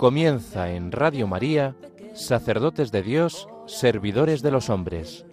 [0.00, 1.76] Comienza en Radio María,
[2.14, 5.26] Sacerdotes de Dios, Servidores de los Hombres,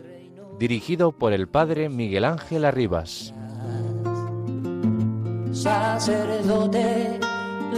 [0.60, 3.34] dirigido por el Padre Miguel Ángel Arribas.
[5.54, 7.18] Sacerdote,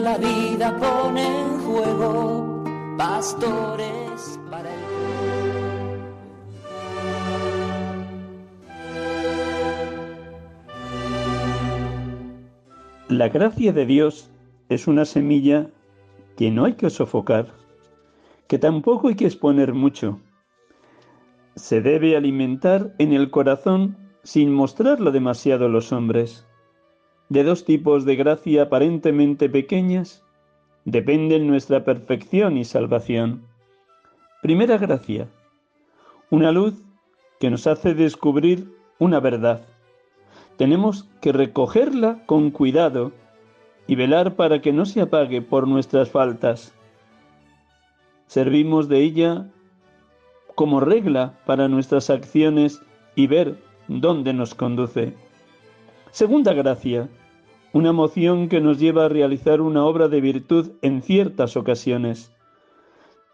[0.01, 2.63] la vida pone en juego,
[2.97, 4.73] pastores para
[13.07, 14.31] el La gracia de Dios
[14.69, 15.69] es una semilla
[16.39, 17.47] que no hay que sofocar,
[18.47, 20.21] que tampoco hay que exponer mucho.
[21.57, 26.47] Se debe alimentar en el corazón sin mostrarlo demasiado a los hombres.
[27.27, 30.23] De dos tipos de gracia aparentemente pequeñas
[30.85, 33.43] dependen nuestra perfección y salvación.
[34.41, 35.27] Primera gracia,
[36.29, 36.75] una luz
[37.41, 39.67] que nos hace descubrir una verdad
[40.59, 43.13] tenemos que recogerla con cuidado
[43.89, 46.75] y velar para que no se apague por nuestras faltas.
[48.27, 49.47] Servimos de ella
[50.53, 52.83] como regla para nuestras acciones
[53.15, 55.15] y ver dónde nos conduce.
[56.11, 57.09] Segunda gracia,
[57.73, 62.31] una moción que nos lleva a realizar una obra de virtud en ciertas ocasiones.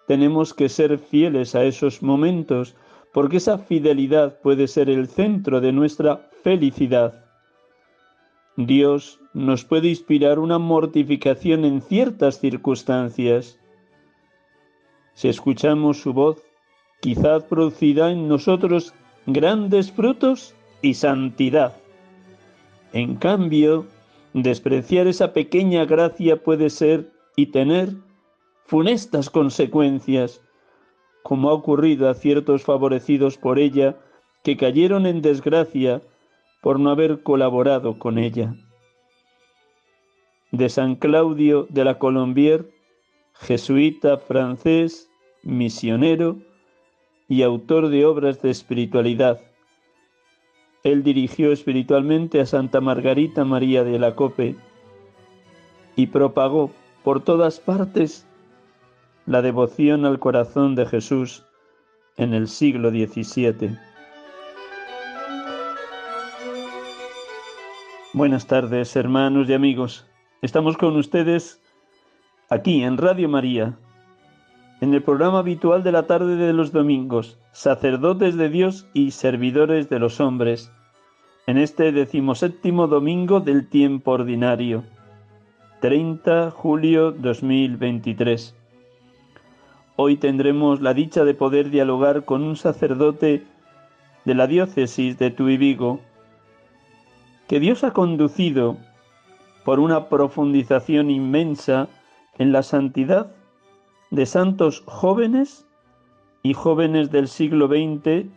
[0.07, 2.77] Tenemos que ser fieles a esos momentos
[3.11, 7.24] porque esa fidelidad puede ser el centro de nuestra felicidad.
[8.57, 13.59] Dios nos puede inspirar una mortificación en ciertas circunstancias.
[15.13, 16.41] Si escuchamos su voz,
[17.01, 18.93] quizás producirá en nosotros
[19.25, 21.75] grandes frutos y santidad.
[22.93, 23.85] En cambio,
[24.33, 27.93] despreciar esa pequeña gracia puede ser y tener
[28.65, 30.41] funestas consecuencias
[31.23, 33.97] como ha ocurrido a ciertos favorecidos por ella
[34.43, 36.01] que cayeron en desgracia
[36.65, 38.55] por no haber colaborado con ella.
[40.49, 42.67] De San Claudio de la Colombier,
[43.35, 45.07] jesuita francés,
[45.43, 46.39] misionero
[47.27, 49.41] y autor de obras de espiritualidad.
[50.83, 54.55] Él dirigió espiritualmente a Santa Margarita María de la Cope
[55.95, 56.71] y propagó
[57.03, 58.25] por todas partes
[59.27, 61.45] la devoción al corazón de Jesús
[62.17, 63.77] en el siglo XVII.
[68.15, 70.07] Buenas tardes, hermanos y amigos.
[70.41, 71.61] Estamos con ustedes
[72.49, 73.77] aquí en Radio María,
[74.79, 79.89] en el programa habitual de la tarde de los domingos, sacerdotes de Dios y servidores
[79.89, 80.71] de los hombres,
[81.45, 84.85] en este decimoséptimo domingo del tiempo ordinario,
[85.81, 88.55] 30 julio 2023.
[89.97, 93.43] Hoy tendremos la dicha de poder dialogar con un sacerdote
[94.23, 95.99] de la diócesis de Tuy Vigo,
[97.47, 98.77] que Dios ha conducido
[99.63, 101.87] por una profundización inmensa
[102.37, 103.31] en la santidad
[104.11, 105.65] de santos jóvenes
[106.43, 108.27] y jóvenes del siglo XX,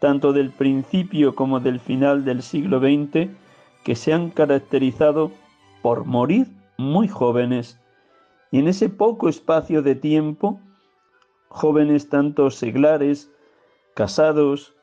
[0.00, 3.28] tanto del principio como del final del siglo XX,
[3.84, 5.30] que se han caracterizado
[5.82, 6.46] por morir
[6.78, 7.78] muy jóvenes.
[8.50, 10.60] Y en ese poco espacio de tiempo,
[11.48, 13.30] jóvenes tanto seglares,
[13.94, 14.74] casados,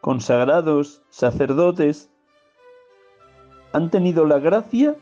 [0.00, 2.10] consagrados, sacerdotes,
[3.72, 4.96] han tenido la gracia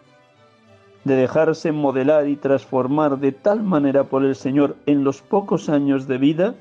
[1.04, 6.08] de dejarse modelar y transformar de tal manera por el Señor en los pocos años
[6.08, 6.54] de vida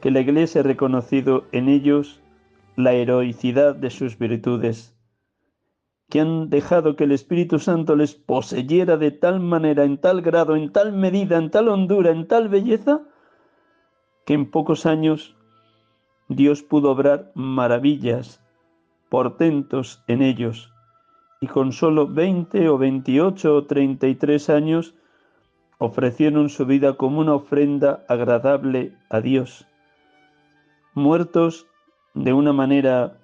[0.00, 2.20] que la Iglesia ha reconocido en ellos
[2.76, 4.98] la heroicidad de sus virtudes
[6.08, 10.56] que han dejado que el Espíritu Santo les poseyera de tal manera, en tal grado,
[10.56, 13.02] en tal medida, en tal hondura, en tal belleza,
[14.24, 15.36] que en pocos años
[16.28, 18.42] Dios pudo obrar maravillas,
[19.08, 20.72] portentos en ellos,
[21.40, 24.94] y con solo 20 o 28 o 33 años
[25.78, 29.66] ofrecieron su vida como una ofrenda agradable a Dios,
[30.94, 31.66] muertos
[32.14, 33.18] de una manera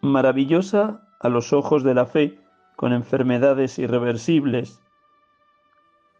[0.00, 2.38] maravillosa a los ojos de la fe
[2.76, 4.80] con enfermedades irreversibles,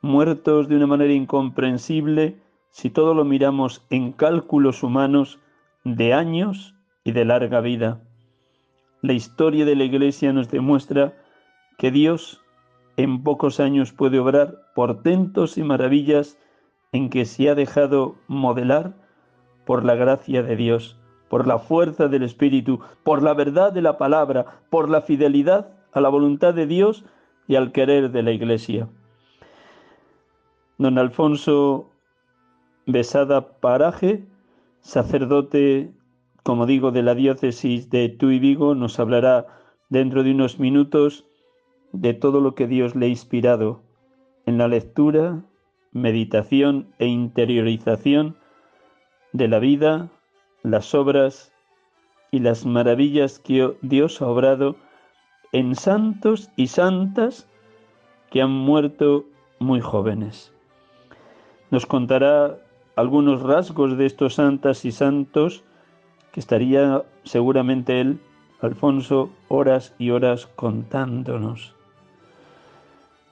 [0.00, 5.38] muertos de una manera incomprensible si todo lo miramos en cálculos humanos
[5.84, 6.74] de años
[7.04, 8.00] y de larga vida.
[9.02, 11.14] La historia de la Iglesia nos demuestra
[11.78, 12.42] que Dios
[12.96, 16.38] en pocos años puede obrar portentos y maravillas
[16.92, 18.94] en que se ha dejado modelar
[19.64, 20.98] por la gracia de Dios
[21.28, 26.00] por la fuerza del Espíritu, por la verdad de la palabra, por la fidelidad a
[26.00, 27.04] la voluntad de Dios
[27.46, 28.88] y al querer de la Iglesia.
[30.78, 31.90] Don Alfonso
[32.86, 34.24] Besada Paraje,
[34.80, 35.92] sacerdote,
[36.42, 39.46] como digo, de la diócesis de Tuy Vigo, nos hablará
[39.88, 41.26] dentro de unos minutos
[41.92, 43.82] de todo lo que Dios le ha inspirado
[44.46, 45.42] en la lectura,
[45.92, 48.36] meditación e interiorización
[49.32, 50.10] de la vida,
[50.62, 51.52] las obras
[52.30, 54.76] y las maravillas que Dios ha obrado
[55.52, 57.48] en santos y santas
[58.30, 59.24] que han muerto
[59.58, 60.52] muy jóvenes.
[61.70, 62.58] Nos contará
[62.96, 65.64] algunos rasgos de estos santas y santos
[66.32, 68.20] que estaría seguramente él,
[68.60, 71.74] Alfonso, horas y horas contándonos.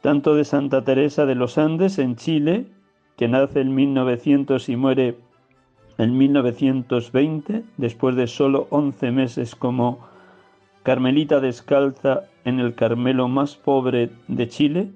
[0.01, 2.67] Tanto de Santa Teresa de los Andes en Chile,
[3.17, 5.19] que nace en 1900 y muere
[5.99, 10.07] en 1920, después de solo 11 meses como
[10.83, 14.91] Carmelita descalza en el Carmelo más pobre de Chile,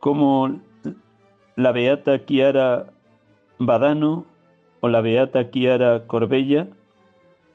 [0.00, 0.60] como
[1.56, 2.86] la Beata Chiara
[3.58, 4.26] Badano
[4.82, 6.66] o la Beata Chiara Corbella,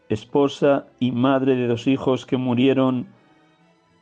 [0.08, 3.08] esposa y madre de dos hijos que murieron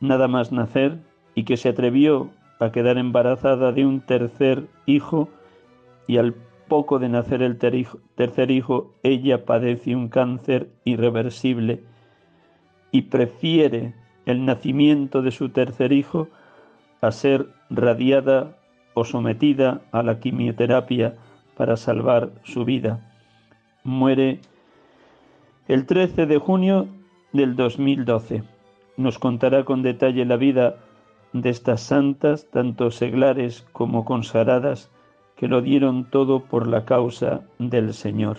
[0.00, 0.98] nada más nacer
[1.34, 2.30] y que se atrevió
[2.60, 5.28] a quedar embarazada de un tercer hijo
[6.06, 6.34] y al
[6.68, 11.82] poco de nacer el tercer hijo ella padece un cáncer irreversible
[12.92, 13.94] y prefiere
[14.24, 16.28] el nacimiento de su tercer hijo
[17.00, 18.56] a ser radiada
[18.94, 21.16] o sometida a la quimioterapia
[21.56, 23.05] para salvar su vida.
[23.86, 24.40] Muere
[25.68, 26.88] el 13 de junio
[27.32, 28.42] del 2012.
[28.96, 30.78] Nos contará con detalle la vida
[31.32, 34.90] de estas santas, tanto seglares como consagradas,
[35.36, 38.38] que lo dieron todo por la causa del Señor.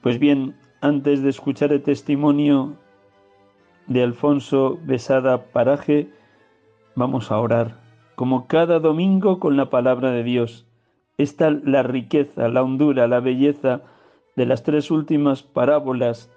[0.00, 2.74] Pues bien, antes de escuchar el testimonio
[3.86, 6.10] de Alfonso Besada Paraje,
[6.96, 7.78] vamos a orar,
[8.16, 10.66] como cada domingo con la palabra de Dios.
[11.18, 13.82] Está la riqueza, la hondura, la belleza
[14.38, 16.30] de las tres últimas parábolas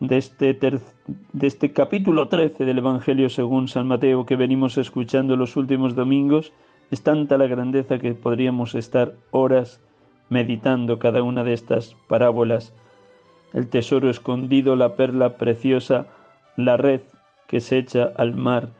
[0.00, 5.56] de este, de este capítulo 13 del Evangelio según San Mateo que venimos escuchando los
[5.56, 6.52] últimos domingos.
[6.90, 9.80] Es tanta la grandeza que podríamos estar horas
[10.30, 12.74] meditando cada una de estas parábolas
[13.52, 16.08] el tesoro escondido, la perla preciosa,
[16.56, 17.02] la red
[17.46, 18.70] que se echa al mar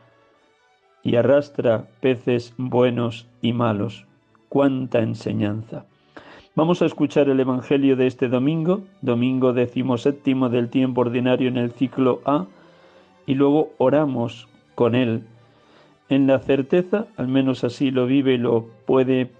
[1.01, 4.05] y arrastra peces buenos y malos.
[4.49, 5.85] Cuánta enseñanza.
[6.57, 11.73] Vamos a escuchar el Evangelio de este domingo, domingo decimoséptimo del tiempo ordinario en el
[11.73, 12.45] ciclo A,
[13.25, 15.23] y luego oramos con él
[16.07, 19.31] en la certeza, al menos así lo vive y lo puede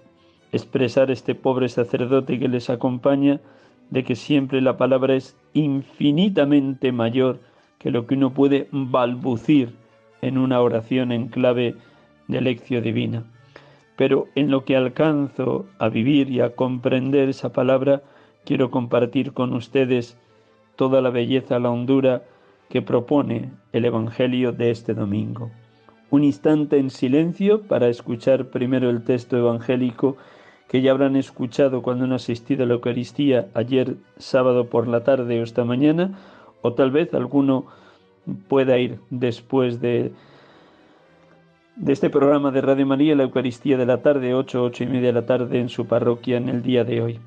[0.52, 3.40] expresar este pobre sacerdote que les acompaña,
[3.88, 7.40] de que siempre la palabra es infinitamente mayor
[7.78, 9.74] que lo que uno puede balbucir
[10.20, 11.76] en una oración en clave
[12.28, 13.24] de lección divina.
[13.96, 18.02] Pero en lo que alcanzo a vivir y a comprender esa palabra,
[18.44, 20.18] quiero compartir con ustedes
[20.76, 22.22] toda la belleza, la hondura
[22.68, 25.50] que propone el Evangelio de este domingo.
[26.10, 30.16] Un instante en silencio para escuchar primero el texto evangélico
[30.68, 35.40] que ya habrán escuchado cuando han asistido a la Eucaristía ayer sábado por la tarde
[35.40, 36.18] o esta mañana,
[36.62, 37.66] o tal vez alguno
[38.48, 40.12] pueda ir después de,
[41.76, 45.08] de este programa de Radio María, la Eucaristía de la tarde, 8, ocho y media
[45.08, 47.20] de la tarde en su parroquia en el día de hoy.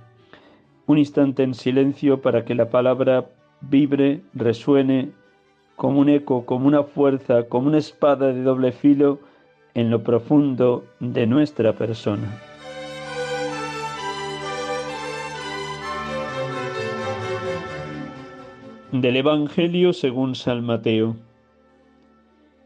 [0.88, 3.30] Un instante en silencio para que la palabra
[3.62, 5.12] vibre, resuene
[5.76, 9.20] como un eco, como una fuerza, como una espada de doble filo
[9.76, 12.42] en lo profundo de nuestra persona.
[18.92, 21.29] Del Evangelio según San Mateo.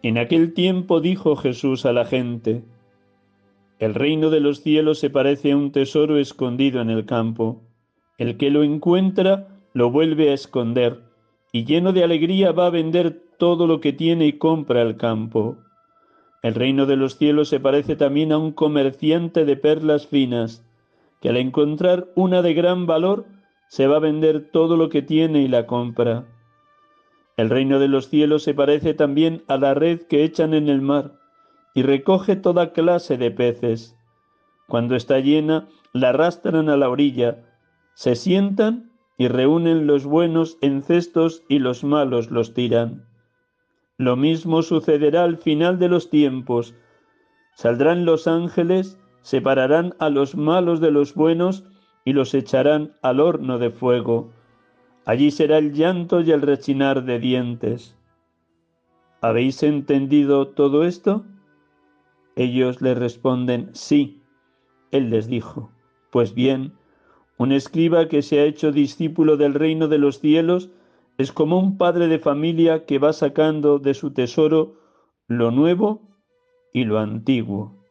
[0.03, 2.65] En aquel tiempo dijo Jesús a la gente,
[3.79, 7.61] El reino de los cielos se parece a un tesoro escondido en el campo.
[8.17, 10.99] El que lo encuentra lo vuelve a esconder,
[11.53, 15.57] y lleno de alegría va a vender todo lo que tiene y compra el campo.
[16.41, 20.65] El reino de los cielos se parece también a un comerciante de perlas finas,
[21.21, 23.25] que al encontrar una de gran valor,
[23.69, 26.25] se va a vender todo lo que tiene y la compra.
[27.35, 30.81] El reino de los cielos se parece también a la red que echan en el
[30.81, 31.13] mar
[31.73, 33.97] y recoge toda clase de peces.
[34.67, 37.43] Cuando está llena, la arrastran a la orilla,
[37.95, 43.05] se sientan y reúnen los buenos en cestos y los malos los tiran.
[43.97, 46.75] Lo mismo sucederá al final de los tiempos.
[47.55, 51.63] Saldrán los ángeles, separarán a los malos de los buenos
[52.03, 54.33] y los echarán al horno de fuego.
[55.05, 57.95] Allí será el llanto y el rechinar de dientes.
[59.21, 61.25] ¿Habéis entendido todo esto?
[62.35, 64.21] Ellos le responden, sí.
[64.91, 65.71] Él les dijo,
[66.11, 66.73] pues bien,
[67.37, 70.69] un escriba que se ha hecho discípulo del reino de los cielos
[71.17, 74.75] es como un padre de familia que va sacando de su tesoro
[75.27, 76.01] lo nuevo
[76.71, 77.82] y lo antiguo.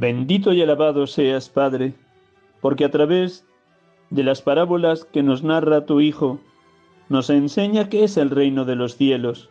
[0.00, 1.92] Bendito y alabado seas, Padre,
[2.62, 3.44] porque a través
[4.08, 6.40] de las parábolas que nos narra tu Hijo,
[7.10, 9.50] nos enseña qué es el reino de los cielos.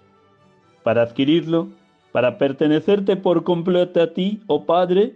[0.82, 1.68] Para adquirirlo,
[2.12, 5.14] para pertenecerte por completo a ti, oh Padre,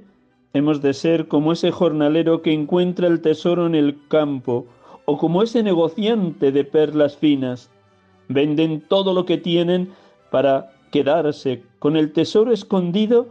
[0.53, 4.67] hemos de ser como ese jornalero que encuentra el tesoro en el campo,
[5.05, 7.71] o como ese negociante de perlas finas.
[8.27, 9.89] Venden todo lo que tienen
[10.29, 13.29] para quedarse con el tesoro escondido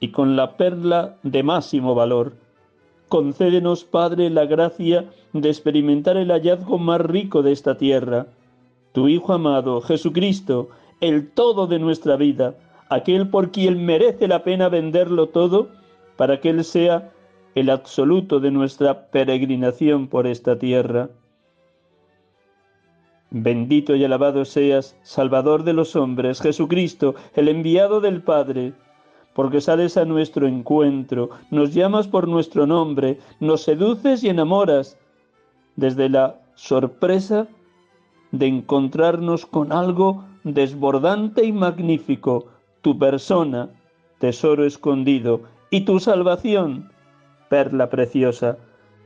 [0.00, 2.34] y con la perla de máximo valor.
[3.08, 8.26] Concédenos, Padre, la gracia de experimentar el hallazgo más rico de esta tierra,
[8.92, 12.54] tu Hijo amado, Jesucristo, el todo de nuestra vida,
[12.88, 15.68] aquel por quien merece la pena venderlo todo,
[16.16, 17.12] para que Él sea
[17.54, 21.10] el absoluto de nuestra peregrinación por esta tierra.
[23.30, 28.72] Bendito y alabado seas, Salvador de los hombres, Jesucristo, el enviado del Padre,
[29.36, 34.96] porque sales a nuestro encuentro, nos llamas por nuestro nombre, nos seduces y enamoras,
[35.76, 37.46] desde la sorpresa
[38.32, 42.46] de encontrarnos con algo desbordante y magnífico,
[42.80, 43.68] tu persona,
[44.20, 46.90] tesoro escondido, y tu salvación,
[47.50, 48.56] perla preciosa,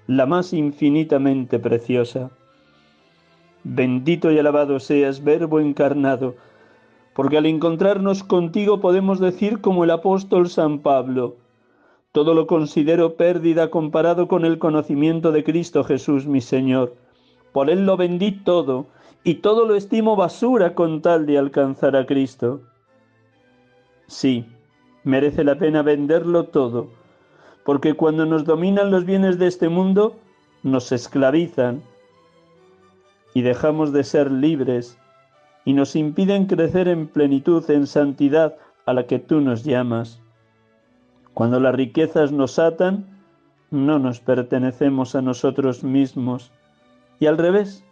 [0.07, 2.31] la más infinitamente preciosa.
[3.65, 6.37] Bendito y alabado seas, Verbo encarnado,
[7.21, 11.37] porque al encontrarnos contigo podemos decir como el apóstol San Pablo,
[12.13, 16.95] todo lo considero pérdida comparado con el conocimiento de Cristo Jesús mi Señor.
[17.53, 18.87] Por Él lo vendí todo
[19.23, 22.63] y todo lo estimo basura con tal de alcanzar a Cristo.
[24.07, 24.47] Sí,
[25.05, 26.89] merece la pena venderlo todo,
[27.67, 30.17] porque cuando nos dominan los bienes de este mundo,
[30.63, 31.83] nos esclavizan
[33.35, 34.97] y dejamos de ser libres
[35.65, 40.21] y nos impiden crecer en plenitud, en santidad a la que tú nos llamas.
[41.35, 43.07] Cuando las riquezas nos atan,
[43.71, 46.51] no nos pertenecemos a nosotros mismos.
[47.21, 47.85] Y al revés,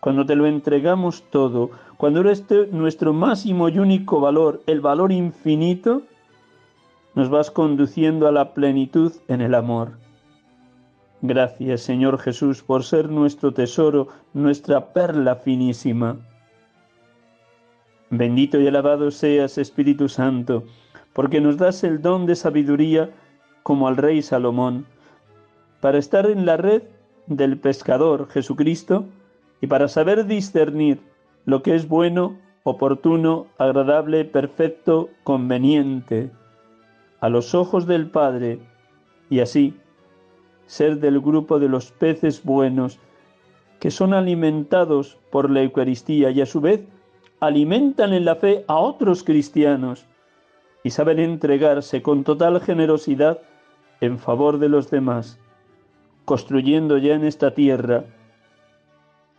[0.00, 6.02] cuando te lo entregamos todo, cuando eres nuestro máximo y único valor, el valor infinito,
[7.14, 9.92] nos vas conduciendo a la plenitud en el amor.
[11.22, 16.18] Gracias, Señor Jesús, por ser nuestro tesoro, nuestra perla finísima.
[18.10, 20.64] Bendito y alabado seas, Espíritu Santo,
[21.12, 23.10] porque nos das el don de sabiduría
[23.62, 24.86] como al rey Salomón,
[25.80, 26.82] para estar en la red
[27.26, 29.06] del pescador Jesucristo
[29.60, 31.00] y para saber discernir
[31.46, 36.30] lo que es bueno, oportuno, agradable, perfecto, conveniente,
[37.20, 38.60] a los ojos del Padre,
[39.30, 39.74] y así
[40.66, 43.00] ser del grupo de los peces buenos
[43.80, 46.84] que son alimentados por la Eucaristía y a su vez
[47.40, 50.06] alimentan en la fe a otros cristianos
[50.82, 53.40] y saben entregarse con total generosidad
[54.00, 55.38] en favor de los demás,
[56.24, 58.04] construyendo ya en esta tierra,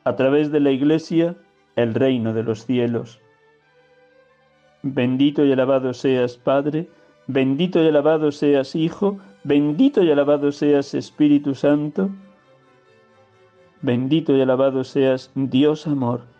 [0.04, 1.36] a través de la Iglesia,
[1.76, 3.20] el reino de los cielos.
[4.84, 6.88] Bendito y alabado seas, Padre,
[7.28, 12.10] bendito y alabado seas, Hijo, bendito y alabado seas, Espíritu Santo,
[13.82, 16.37] bendito y alabado seas, Dios amor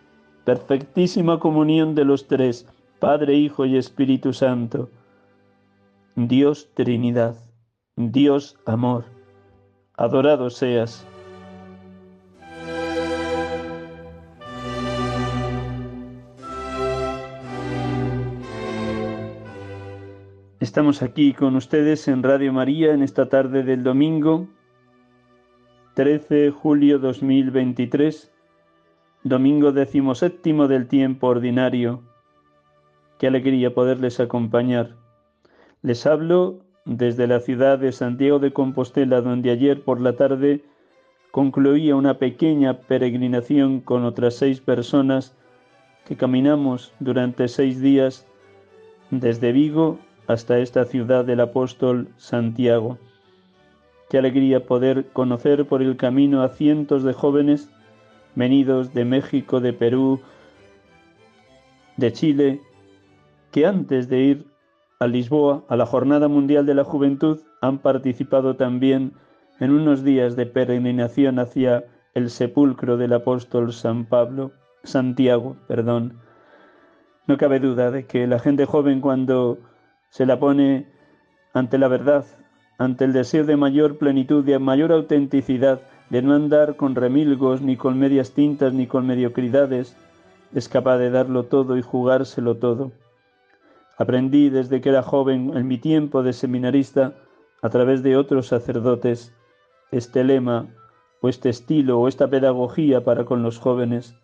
[0.48, 2.66] perfectísima comunión de los tres,
[3.00, 4.88] Padre, Hijo y Espíritu Santo.
[6.16, 7.36] Dios Trinidad,
[7.96, 9.04] Dios Amor,
[9.98, 11.06] adorado seas.
[20.60, 24.48] Estamos aquí con ustedes en Radio María en esta tarde del domingo
[25.92, 28.32] 13 de julio 2023
[29.24, 32.02] domingo decimoséptimo del tiempo ordinario.
[33.18, 34.94] Qué alegría poderles acompañar.
[35.82, 40.64] Les hablo desde la ciudad de Santiago de Compostela, donde ayer por la tarde
[41.30, 45.36] concluía una pequeña peregrinación con otras seis personas
[46.06, 48.26] que caminamos durante seis días
[49.10, 52.98] desde Vigo hasta esta ciudad del apóstol Santiago.
[54.08, 57.70] Qué alegría poder conocer por el camino a cientos de jóvenes
[58.38, 60.20] venidos de México, de Perú,
[61.96, 62.60] de Chile,
[63.50, 64.46] que antes de ir
[65.00, 69.12] a Lisboa, a la Jornada Mundial de la Juventud, han participado también
[69.58, 74.52] en unos días de peregrinación hacia el sepulcro del apóstol San Pablo.
[74.84, 76.20] Santiago, perdón.
[77.26, 79.58] No cabe duda de que la gente joven cuando
[80.10, 80.86] se la pone
[81.54, 82.24] ante la verdad,
[82.78, 85.80] ante el deseo de mayor plenitud, de mayor autenticidad,
[86.10, 89.96] de no andar con remilgos, ni con medias tintas, ni con mediocridades,
[90.54, 92.92] es capaz de darlo todo y jugárselo todo.
[93.98, 97.14] Aprendí desde que era joven, en mi tiempo de seminarista,
[97.62, 99.34] a través de otros sacerdotes,
[99.90, 100.66] este lema,
[101.20, 104.14] o este estilo, o esta pedagogía para con los jóvenes.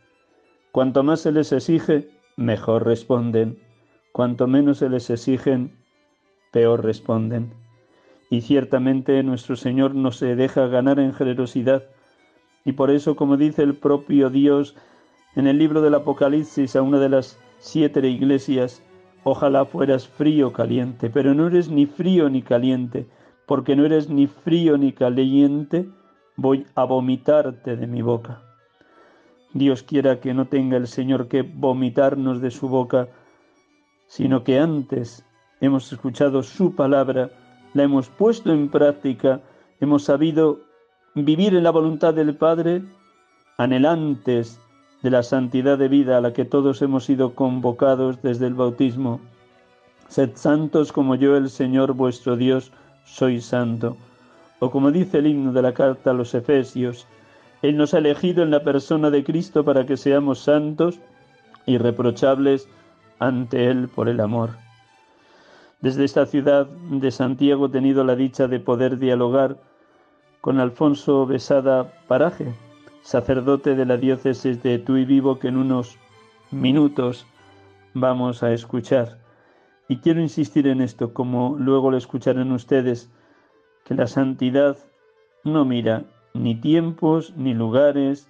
[0.70, 3.58] Cuanto más se les exige, mejor responden.
[4.12, 5.76] Cuanto menos se les exigen,
[6.52, 7.63] peor responden.
[8.30, 11.84] Y ciertamente nuestro Señor no se deja ganar en generosidad.
[12.64, 14.76] Y por eso, como dice el propio Dios
[15.36, 18.82] en el libro del Apocalipsis a una de las siete iglesias,
[19.24, 23.06] ojalá fueras frío caliente, pero no eres ni frío ni caliente,
[23.46, 25.88] porque no eres ni frío ni caliente,
[26.36, 28.42] voy a vomitarte de mi boca.
[29.52, 33.08] Dios quiera que no tenga el Señor que vomitarnos de su boca,
[34.06, 35.24] sino que antes
[35.60, 37.30] hemos escuchado su palabra,
[37.74, 39.40] la hemos puesto en práctica,
[39.80, 40.60] hemos sabido
[41.14, 42.82] vivir en la voluntad del Padre,
[43.58, 44.58] anhelantes
[45.02, 49.20] de la santidad de vida a la que todos hemos sido convocados desde el bautismo.
[50.08, 52.72] Sed santos como yo, el Señor vuestro Dios,
[53.04, 53.96] soy santo.
[54.60, 57.06] O como dice el himno de la carta a los Efesios,
[57.62, 60.98] Él nos ha elegido en la persona de Cristo para que seamos santos,
[61.66, 62.68] irreprochables
[63.18, 64.50] ante Él por el amor.
[65.80, 69.58] Desde esta ciudad de Santiago he tenido la dicha de poder dialogar
[70.40, 72.54] con Alfonso Besada Paraje,
[73.02, 75.98] sacerdote de la diócesis de Tuy Vivo, que en unos
[76.50, 77.26] minutos
[77.92, 79.18] vamos a escuchar.
[79.88, 83.10] Y quiero insistir en esto, como luego lo escucharán ustedes,
[83.84, 84.78] que la santidad
[85.44, 88.28] no mira ni tiempos, ni lugares,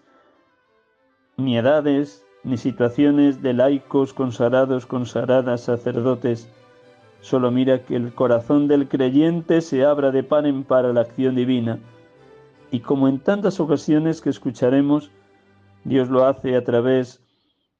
[1.36, 6.50] ni edades, ni situaciones de laicos, consagrados, consagradas, sacerdotes.
[7.24, 11.34] Solo mira que el corazón del creyente se abra de par en par la acción
[11.34, 11.78] divina.
[12.70, 15.10] Y como en tantas ocasiones que escucharemos,
[15.84, 17.24] Dios lo hace a través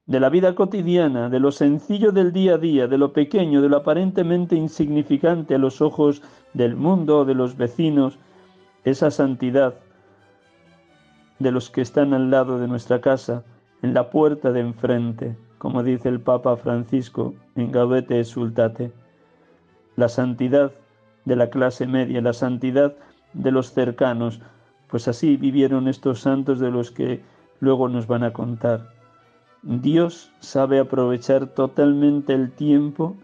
[0.06, 3.68] de la vida cotidiana, de lo sencillo del día a día, de lo pequeño, de
[3.68, 6.22] lo aparentemente insignificante a los ojos
[6.54, 8.18] del mundo o de los vecinos,
[8.84, 9.74] esa santidad
[11.38, 13.44] de los que están al lado de nuestra casa,
[13.82, 19.03] en la puerta de enfrente, como dice el Papa Francisco en Gaudete Sultate,
[19.96, 20.72] la santidad
[21.24, 22.94] de la clase media, la santidad
[23.32, 24.40] de los cercanos,
[24.88, 27.22] pues así vivieron estos santos de los que
[27.60, 28.90] luego nos van a contar.
[29.62, 33.16] Dios sabe aprovechar totalmente el tiempo.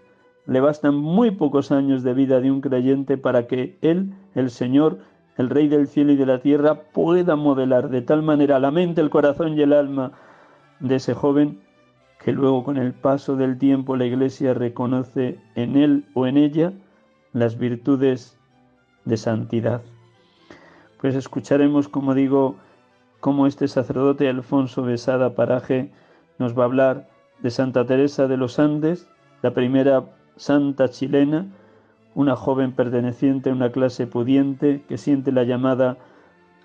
[0.46, 4.98] Le bastan muy pocos años de vida de un creyente para que Él, el Señor,
[5.36, 9.00] el Rey del cielo y de la tierra, pueda modelar de tal manera la mente,
[9.00, 10.12] el corazón y el alma
[10.80, 11.60] de ese joven
[12.22, 16.72] que luego con el paso del tiempo la Iglesia reconoce en él o en ella
[17.32, 18.38] las virtudes
[19.06, 19.82] de santidad.
[21.00, 22.56] Pues escucharemos, como digo,
[23.20, 25.90] cómo este sacerdote Alfonso Besada Paraje
[26.38, 27.08] nos va a hablar
[27.40, 29.08] de Santa Teresa de los Andes,
[29.42, 30.04] la primera
[30.36, 31.46] santa chilena,
[32.14, 35.96] una joven perteneciente a una clase pudiente que siente la llamada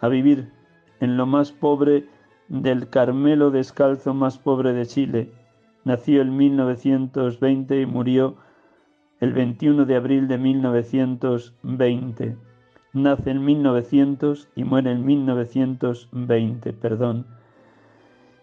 [0.01, 0.51] a vivir
[0.99, 2.07] en lo más pobre
[2.49, 5.44] del Carmelo descalzo más pobre de Chile.
[5.85, 8.35] Nació en 1920 y murió
[9.21, 12.35] el 21 de abril de 1920.
[12.93, 17.25] Nace en 1900 y muere en 1920, perdón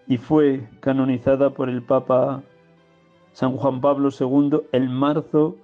[0.06, 2.42] y fue canonizada por el Papa
[3.32, 5.56] San Juan Pablo II el marzo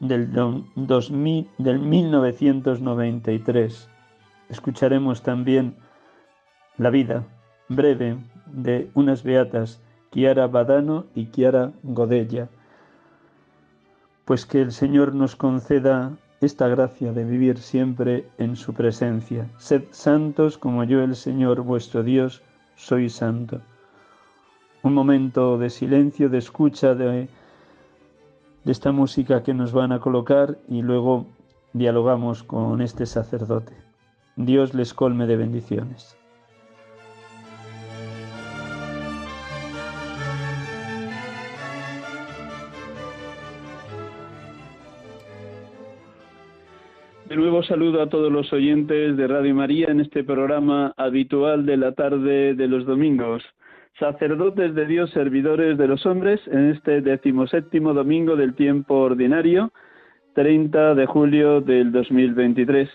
[0.00, 3.90] del, 2000, del 1993.
[4.48, 5.76] Escucharemos también
[6.78, 7.24] la vida
[7.68, 9.82] breve de unas beatas,
[10.12, 12.48] Chiara Badano y Chiara Godella.
[14.24, 19.48] Pues que el Señor nos conceda esta gracia de vivir siempre en su presencia.
[19.58, 22.42] Sed santos como yo el Señor vuestro Dios
[22.76, 23.60] soy santo.
[24.82, 27.28] Un momento de silencio, de escucha de,
[28.64, 31.26] de esta música que nos van a colocar y luego
[31.72, 33.72] dialogamos con este sacerdote.
[34.36, 36.17] Dios les colme de bendiciones.
[47.38, 51.92] Nuevo saludo a todos los oyentes de Radio María en este programa habitual de la
[51.92, 53.44] tarde de los domingos.
[53.96, 59.70] Sacerdotes de Dios, servidores de los hombres, en este decimoséptimo domingo del tiempo ordinario,
[60.34, 62.88] 30 de julio del 2023.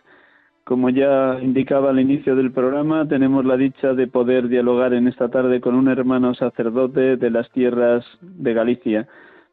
[0.65, 5.29] Como ya indicaba al inicio del programa, tenemos la dicha de poder dialogar en esta
[5.29, 9.07] tarde con un hermano sacerdote de las tierras de Galicia,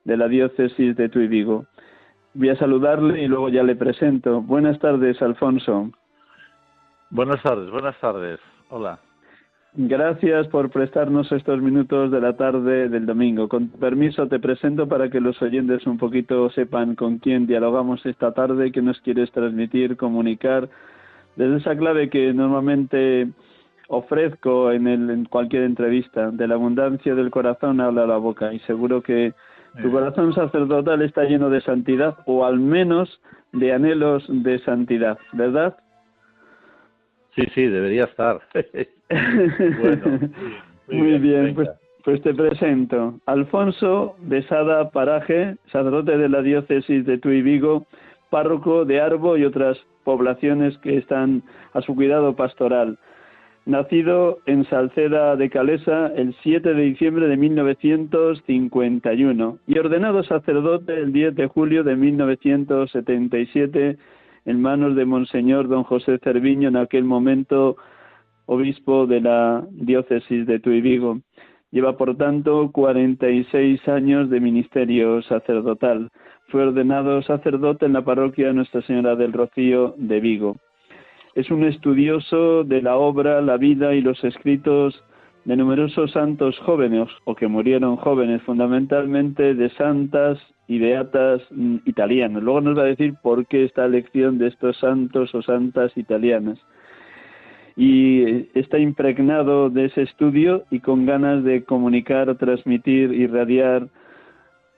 [0.04, 1.66] de la diócesis de Tuy Vigo.
[2.34, 4.40] Voy a saludarle y luego ya le presento.
[4.40, 5.90] Buenas tardes, Alfonso.
[7.10, 8.38] Buenas tardes, buenas tardes.
[8.68, 9.00] Hola.
[9.72, 13.48] Gracias por prestarnos estos minutos de la tarde del domingo.
[13.48, 18.32] Con permiso te presento para que los oyentes un poquito sepan con quién dialogamos esta
[18.32, 20.68] tarde, qué nos quieres transmitir, comunicar,
[21.36, 23.28] desde esa clave que normalmente
[23.88, 28.58] ofrezco en, el, en cualquier entrevista, de la abundancia del corazón habla la boca y
[28.60, 29.34] seguro que
[29.80, 33.20] tu corazón sacerdotal está lleno de santidad o al menos
[33.52, 35.76] de anhelos de santidad, ¿verdad?
[37.34, 38.40] Sí, sí, debería estar.
[39.80, 40.30] bueno,
[40.88, 41.68] muy, bien, pues,
[42.04, 43.18] pues, te presento.
[43.26, 47.86] Alfonso Besada Paraje, sacerdote de la diócesis de Tuy Vigo,
[48.30, 52.98] párroco de Arbo y otras poblaciones que están a su cuidado pastoral.
[53.70, 61.12] Nacido en Salceda de Calesa el 7 de diciembre de 1951 y ordenado sacerdote el
[61.12, 63.96] 10 de julio de 1977
[64.46, 67.76] en manos de Monseñor don José Cerviño, en aquel momento
[68.46, 71.20] obispo de la diócesis de Tuy Vigo.
[71.70, 76.10] Lleva, por tanto, 46 años de ministerio sacerdotal.
[76.48, 80.56] Fue ordenado sacerdote en la parroquia Nuestra Señora del Rocío de Vigo.
[81.34, 85.02] Es un estudioso de la obra, la vida y los escritos
[85.44, 92.42] de numerosos santos jóvenes o que murieron jóvenes, fundamentalmente de santas y beatas mm, italianas.
[92.42, 96.58] Luego nos va a decir por qué esta elección de estos santos o santas italianas.
[97.76, 103.88] Y está impregnado de ese estudio y con ganas de comunicar, transmitir, irradiar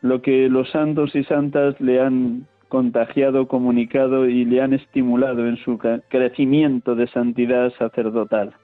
[0.02, 5.58] lo que los santos y santas le han contagiado, comunicado y le han estimulado en
[5.58, 8.54] su crecimiento de santidad sacerdotal.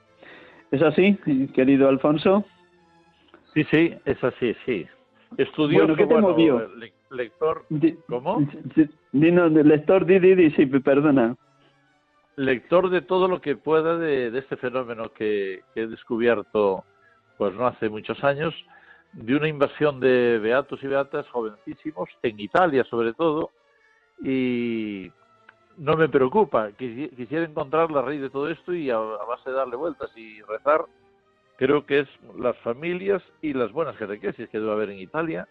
[0.71, 1.15] ¿Es así,
[1.53, 2.43] querido Alfonso?
[3.53, 4.87] Sí, sí, es así, sí.
[5.37, 6.67] Estudioso, ¿qué te movió?
[7.11, 7.65] lector,
[8.07, 8.39] ¿cómo?
[9.11, 11.35] Dino, lector, di, di, di, sí, perdona.
[12.35, 16.83] Lector de todo lo que pueda de, este fenómeno que, he descubierto,
[17.37, 18.55] pues no hace muchos años,
[19.13, 23.51] de una invasión de beatos y beatas jovencísimos, en Italia sobre todo,
[24.21, 25.11] y
[25.77, 26.71] no me preocupa.
[26.73, 30.85] Quisiera encontrar la raíz de todo esto y a, base de darle vueltas y rezar,
[31.57, 35.47] creo que es las familias y las buenas catequesis que debe haber en Italia,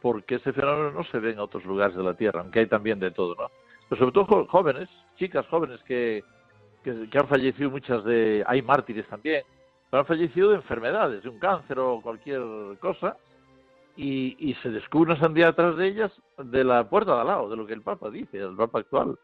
[0.00, 2.98] porque ese fenómeno no se ve en otros lugares de la Tierra, aunque hay también
[3.00, 3.50] de todo, ¿no?
[3.88, 6.22] Pero sobre todo jóvenes, chicas jóvenes que,
[6.84, 8.44] que, han fallecido muchas de...
[8.46, 9.42] Hay mártires también,
[9.90, 12.40] pero han fallecido de enfermedades, de un cáncer o cualquier
[12.78, 13.16] cosa,
[14.00, 17.50] y, y se descubre una sandía atrás de ellas de la puerta de al lado,
[17.50, 19.18] de lo que el Papa dice, el Papa actual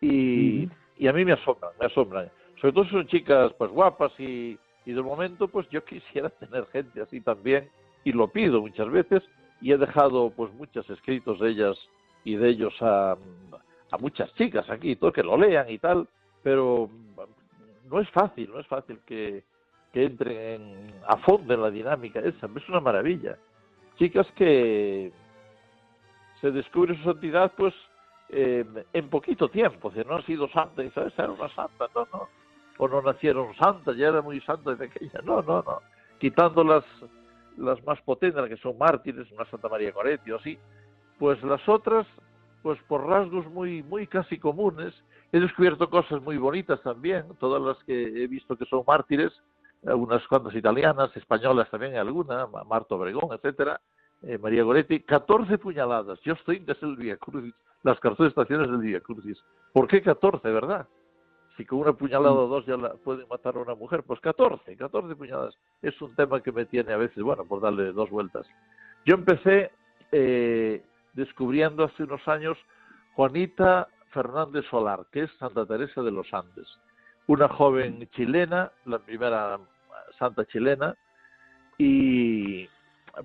[0.00, 0.64] y,
[1.06, 2.30] a mí me asombran, me asombran.
[2.58, 7.02] Sobre todo son chicas pues guapas y, y de momento pues yo quisiera tener gente
[7.02, 7.68] así también
[8.02, 9.22] y lo pido muchas veces
[9.60, 11.76] y he dejado pues muchos escritos de ellas
[12.24, 13.18] y de ellos a,
[13.90, 16.08] a muchas chicas aquí, todo que lo lean y tal,
[16.42, 16.88] pero
[17.90, 19.44] no es fácil, no es fácil que,
[19.92, 23.36] que entren a fondo en la dinámica esa, es una maravilla.
[23.96, 25.12] Chicas que
[26.40, 27.74] se descubre su santidad pues
[28.30, 30.82] eh, en poquito tiempo, si no ha sido santa.
[30.82, 32.28] Y sabes, era una santa, no, no,
[32.78, 35.80] o no nacieron santas, ya era muy santa de pequeña, no, no, no,
[36.18, 36.84] quitando las,
[37.56, 40.58] las más potentes, que son mártires, una Santa María Coretti o así,
[41.18, 42.06] pues las otras,
[42.62, 44.94] pues por rasgos muy, muy casi comunes,
[45.32, 49.32] he descubierto cosas muy bonitas también, todas las que he visto que son mártires,
[49.86, 53.80] algunas cuantas italianas, españolas también alguna, Marta Obregón, etcétera,
[54.22, 56.18] eh, María Goretti, 14 puñaladas.
[56.22, 59.38] Yo estoy en el Via Crucis, las 14 estaciones del Via Crucis.
[59.72, 60.88] ¿Por qué 14, verdad?
[61.56, 64.76] Si con una puñalada o dos ya la pueden matar a una mujer, pues 14,
[64.76, 65.54] 14 puñaladas.
[65.82, 68.46] Es un tema que me tiene a veces, bueno, por darle dos vueltas.
[69.04, 69.70] Yo empecé
[70.10, 72.56] eh, descubriendo hace unos años
[73.14, 76.66] Juanita Fernández Solar, que es Santa Teresa de los Andes,
[77.26, 79.58] una joven chilena, la primera
[80.18, 80.94] santa chilena,
[81.78, 82.68] y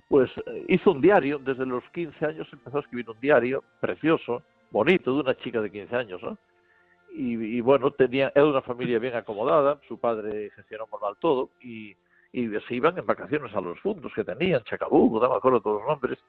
[0.08, 0.30] pues
[0.68, 5.22] hizo un diario, desde los 15 años empezó a escribir un diario precioso, bonito, de
[5.22, 6.38] una chica de 15 años, ¿no?
[7.12, 11.96] Y, bueno, tenía, era una familia bien acomodada, su padre gestionó mal todo, y,
[12.32, 15.82] y se iban en vacaciones a los fundos que tenían, Chacabuco, no me acuerdo todos
[15.82, 16.20] los nombres.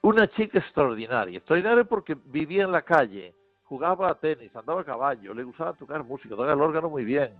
[0.00, 5.34] Una chica extraordinaria, extraordinaria porque vivía en la calle, jugaba a tenis, andaba a caballo,
[5.34, 7.34] le gustaba tocar música, tocar el órgano muy bien.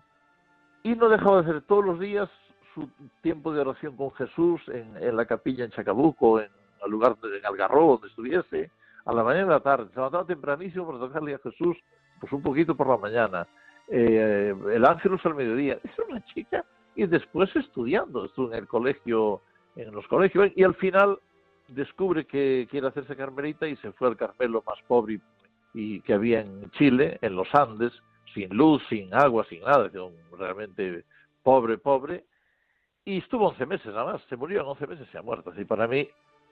[0.82, 2.28] Y no dejaba de hacer todos los días
[2.74, 2.88] su
[3.22, 6.48] tiempo de oración con Jesús en, la capilla en Chacabuco, en
[6.84, 8.70] el lugar de Algarrobo, donde estuviese,
[9.04, 9.88] a la mañana y a la tarde.
[9.90, 11.76] Se levantaba tempranísimo para tocarle a Jesús,
[12.20, 13.46] pues un poquito por la mañana.
[13.90, 15.78] eh, el Ángelus al mediodía.
[15.82, 16.64] Es una chica
[16.98, 19.40] y después estudiando, estuvo en el colegio,
[19.76, 21.20] en los colegios y al final
[21.68, 25.20] descubre que quiere hacerse carmelita y se fue al Carmelo más pobre
[25.74, 27.92] y, que había en Chile, en los Andes,
[28.34, 29.90] sin luz, sin agua, sin nada,
[30.38, 31.04] realmente
[31.42, 32.24] pobre, pobre,
[33.04, 35.50] y estuvo 11 meses nada más, se murió en 11 meses, se ha muerto.
[35.50, 36.06] Así para mí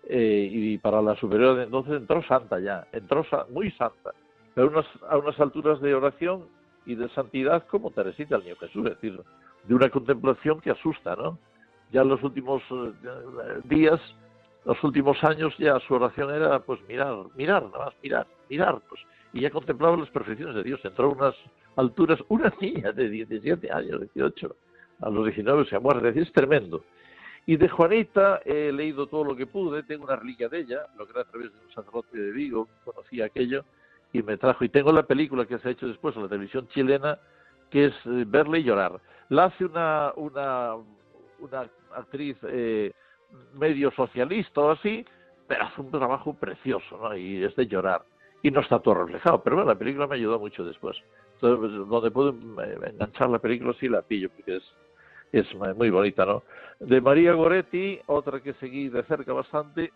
[0.08, 4.12] eh, y para la superior de entonces entró santa ya, entró muy santa,
[4.54, 6.46] pero unas, a unas alturas de oración
[6.86, 9.20] y de santidad como Teresita el Niño Jesús, es decir,
[9.64, 11.38] de una contemplación que asusta, ¿no?
[11.92, 14.00] Ya en los últimos eh, días,
[14.64, 19.00] los últimos años, ya su oración era pues mirar, mirar, nada más, mirar, mirar, pues,
[19.32, 21.34] y ya contemplaba las perfecciones de Dios, entró unas
[21.76, 24.56] alturas, una niña de 17 años, 18,
[25.02, 26.84] a los 19 se muerto, es tremendo.
[27.48, 31.06] Y de Juanita he leído todo lo que pude, tengo una reliquia de ella, lo
[31.06, 33.64] que era a través de un sacerdote de Vigo, conocí aquello,
[34.12, 36.66] y me trajo, y tengo la película que se ha hecho después en la televisión
[36.68, 37.18] chilena,
[37.70, 39.00] que es eh, Verle y llorar.
[39.28, 40.74] La hace una, una,
[41.38, 42.92] una actriz eh,
[43.54, 45.04] medio socialista o así,
[45.46, 47.16] pero hace un trabajo precioso, ¿no?
[47.16, 48.02] Y es de llorar.
[48.46, 50.96] Y no está todo reflejado, pero bueno, la película me ayudó mucho después.
[51.34, 54.62] Entonces, pues, donde puedo eh, enganchar la película sí la pillo, porque es,
[55.32, 56.44] es muy bonita, ¿no?
[56.78, 59.92] De María Goretti, otra que seguí de cerca bastante,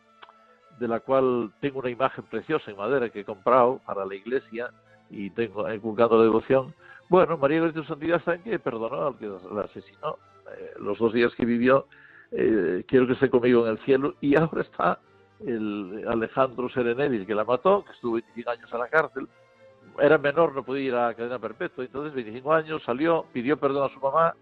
[0.81, 4.73] de la cual tengo una imagen preciosa en madera que he comprado para la iglesia
[5.11, 6.75] y tengo inculcado la devoción.
[7.09, 10.17] Bueno, María Goretti Santidad que perdonó al que la asesinó.
[10.59, 11.87] Eh, los dos días que vivió,
[12.33, 14.99] eh, quiero que esté conmigo en el cielo, y ahora está
[15.47, 19.29] el Alejandro Serenelli, que la mató, que estuvo 25 años en la cárcel,
[19.99, 23.95] era menor, no podía ir a cadena perpetua, entonces 25 años, salió, pidió perdón a
[23.95, 24.35] su mamá,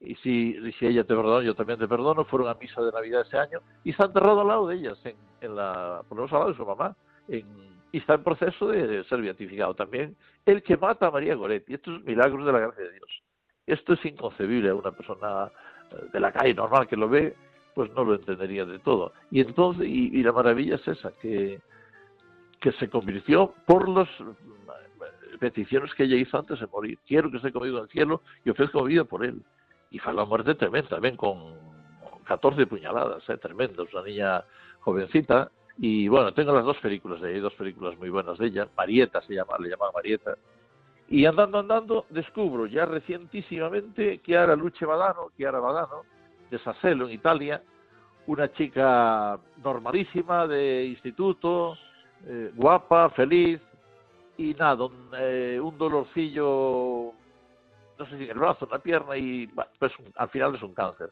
[0.00, 3.22] y si, si ella te perdonó, yo también te perdono, fueron a misa de Navidad
[3.26, 4.98] ese año, y está enterrado al lado de ellas,
[5.40, 6.96] en, la, por lo menos al lado de su mamá,
[7.28, 11.74] en, y está en proceso de ser beatificado también, el que mata a María Goretti,
[11.74, 13.22] esto es milagro de la gracia de Dios.
[13.66, 15.50] Esto es inconcebible a una persona
[15.90, 17.34] eh, de la calle normal que lo ve,
[17.80, 19.14] pues no lo entendería de todo.
[19.30, 21.62] Y entonces, y, la maravilla es esa, que,
[22.60, 24.06] que se convirtió por las
[25.38, 26.98] peticiones que ella hizo antes de morir.
[27.06, 29.40] Quiero que conmigo en el cielo y ofrezco vida por él.
[29.90, 31.54] Y fue la muerte tremenda, también con
[32.24, 33.38] 14 puñaladas, ¿eh?
[33.38, 34.44] tremendo, una niña
[34.80, 35.50] jovencita.
[35.78, 38.68] Y bueno, tengo las dos películas de ella, dos películas muy buenas de ella.
[38.76, 40.34] Marieta se llama, le llamaba Marieta.
[41.08, 46.02] Y andando, andando, descubro ya recientísimamente Chiara Luce Badano, Chiara Badano,
[46.50, 47.62] de Sassello, en Italia,
[48.26, 51.76] una chica normalísima de instituto,
[52.26, 53.60] eh, guapa, feliz,
[54.36, 57.12] y nada, un, eh, dolorcillo,
[57.98, 59.46] no sé si en el brazo, en la pierna, y
[59.78, 61.10] pues al final es un cáncer.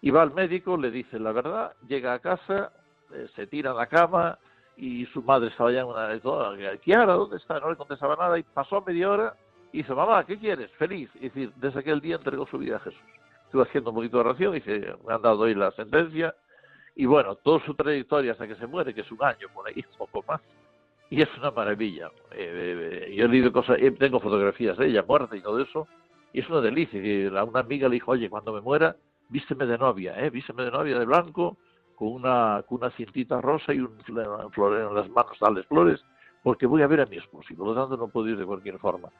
[0.00, 2.72] Y va al médico, le dice la verdad, llega a casa,
[3.12, 4.38] eh, se tira a la cama,
[4.76, 7.60] y su madre estaba ya en una de todas, Kiara, ¿dónde está?
[7.60, 9.34] No le contestaba nada y pasó media hora
[9.72, 10.70] y dice, mamá, ¿qué quieres?
[10.72, 11.10] Feliz.
[11.16, 13.00] Es decir, desde aquel día entregó su vida a Jesús.
[13.54, 16.34] Estuve haciendo un poquito de oración y se me han dado hoy la sentencia.
[16.96, 19.80] Y bueno, toda su trayectoria hasta que se muere, que es un año por ahí,
[19.96, 20.40] poco más.
[21.08, 22.10] Y es una maravilla.
[22.32, 25.86] Eh, eh, yo he leído cosas, eh, tengo fotografías de ella muerta y todo eso.
[26.32, 27.00] Y es una delicia.
[27.00, 28.96] Y una amiga le dijo, oye, cuando me muera,
[29.28, 30.30] vísteme de novia, ¿eh?
[30.30, 31.56] Vísteme de novia de blanco
[31.94, 33.96] con una, con una cintita rosa y un
[34.50, 36.04] flor en las manos, tales flores,
[36.42, 38.46] porque voy a ver a mi esposo y por lo tanto no puedo ir de
[38.46, 39.10] cualquier forma.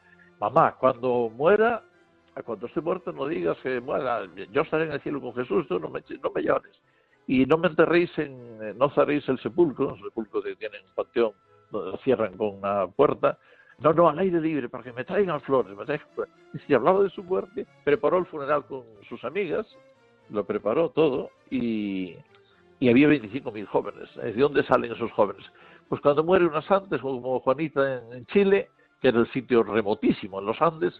[0.41, 1.85] Mamá, cuando muera,
[2.43, 5.79] cuando esté muerto no digas que muera, yo estaré en el cielo con Jesús, tú
[5.79, 6.81] no me, no me llores.
[7.27, 10.95] Y no me enterréis en, eh, no cerréis el sepulcro, el sepulcro que tiene un
[10.95, 11.33] panteón,
[11.71, 13.39] lo cierran con una puerta,
[13.79, 15.77] no, no, al aire libre, para que me traigan flores.
[15.77, 16.33] Me traigan flores.
[16.53, 19.67] Y si hablaba de su muerte, preparó el funeral con sus amigas,
[20.31, 22.15] lo preparó todo y,
[22.79, 24.15] y había 25.000 jóvenes.
[24.17, 25.45] ¿De dónde salen esos jóvenes?
[25.89, 28.71] Pues cuando muere una santa, como Juanita en, Chile,
[29.01, 30.95] que era el sitio remotísimo en los Andes,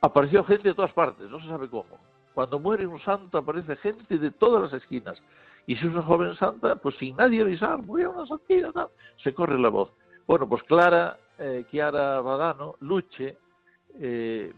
[0.00, 1.98] apareció gente de todas partes, no se sabe cómo.
[2.34, 5.20] Cuando muere un santo aparece gente de todas las esquinas.
[5.66, 8.88] Y si es una joven santa, pues sin nadie avisar, murió una santidad,
[9.22, 9.90] se corre la voz.
[10.26, 13.36] Bueno, pues Clara, eh, Chiara Badano, Luche,
[14.00, 14.52] eh,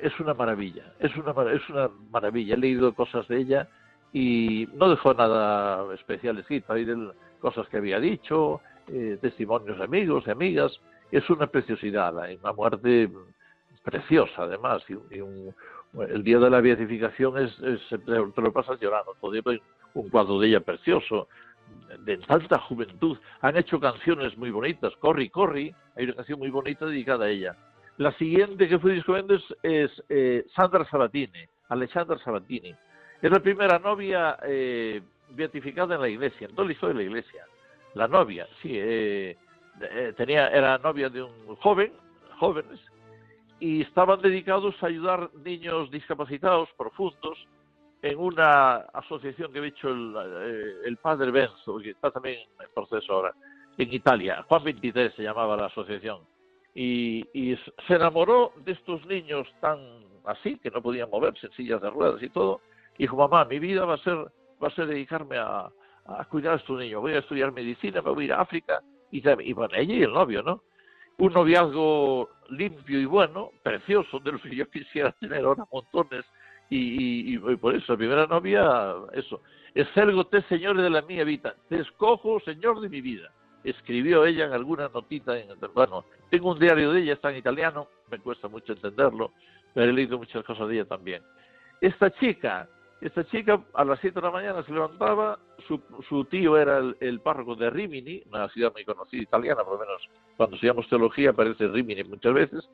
[0.00, 2.54] es una maravilla, es una, es una maravilla.
[2.54, 3.68] He leído cosas de ella
[4.12, 6.86] y no dejó nada especial escrito, hay
[7.40, 10.80] cosas que había dicho, eh, testimonios de amigos, y amigas,
[11.10, 13.10] es una preciosidad, una muerte
[13.82, 14.94] preciosa además, y,
[16.08, 17.54] el día de la beatificación es,
[17.88, 19.60] te lo pasas llorando, todavía
[19.94, 21.28] un cuadro de ella precioso,
[22.04, 26.86] de tanta juventud, han hecho canciones muy bonitas, Corri, Corri, hay una canción muy bonita
[26.86, 27.56] dedicada a ella.
[27.98, 32.74] La siguiente que fui descubriendo es, eh, Sandra Sabatini, Alexandra Sabatini,
[33.20, 37.44] es la primera novia eh, beatificada en la iglesia, en todo el de la iglesia.
[37.94, 39.36] La novia, sí, eh,
[40.16, 41.92] tenía, era novia de un joven,
[42.38, 42.80] jóvenes,
[43.62, 47.38] y estaban dedicados a ayudar niños discapacitados profundos
[48.02, 52.66] en una asociación que ha hecho el, eh, el padre Benzo, que está también en
[52.74, 53.32] proceso ahora,
[53.78, 54.44] en Italia.
[54.48, 56.22] Juan 23 se llamaba la asociación.
[56.74, 57.22] Y,
[57.86, 59.78] se enamoró de estos niños tan
[60.24, 62.62] así, que no podían moverse en sillas de ruedas y todo.
[62.98, 64.16] Y dijo, mamá, mi vida va a ser,
[64.60, 65.70] va a ser dedicarme a,
[66.06, 67.00] a cuidar a estos niños.
[67.00, 68.82] Voy a estudiar medicina, me voy a ir a África.
[69.12, 70.62] Y, y bueno, ella y el novio, ¿no?
[71.18, 76.24] Un noviazgo limpio y bueno, precioso, de los que yo quisiera tener ahora montones
[76.74, 79.42] y, por eso, la primera novia, eso,
[79.74, 83.30] Escelgo te, Señor de la mía vida, te escojo, Señor de mi vida.
[83.62, 87.88] Escribió ella en alguna notita, en, bueno, tengo un diario de ella, está en italiano,
[88.10, 89.32] me cuesta mucho entenderlo,
[89.74, 91.22] pero he leído muchas cosas de ella también.
[91.80, 92.68] Esta chica,
[93.02, 97.20] esta chica a las 7 de la mañana se levantaba, su, su tío era el,
[97.20, 101.66] párroco de Rimini, una ciudad muy conocida italiana, por lo menos cuando estudiamos teología aparece
[101.68, 102.68] Rimini muchas veces,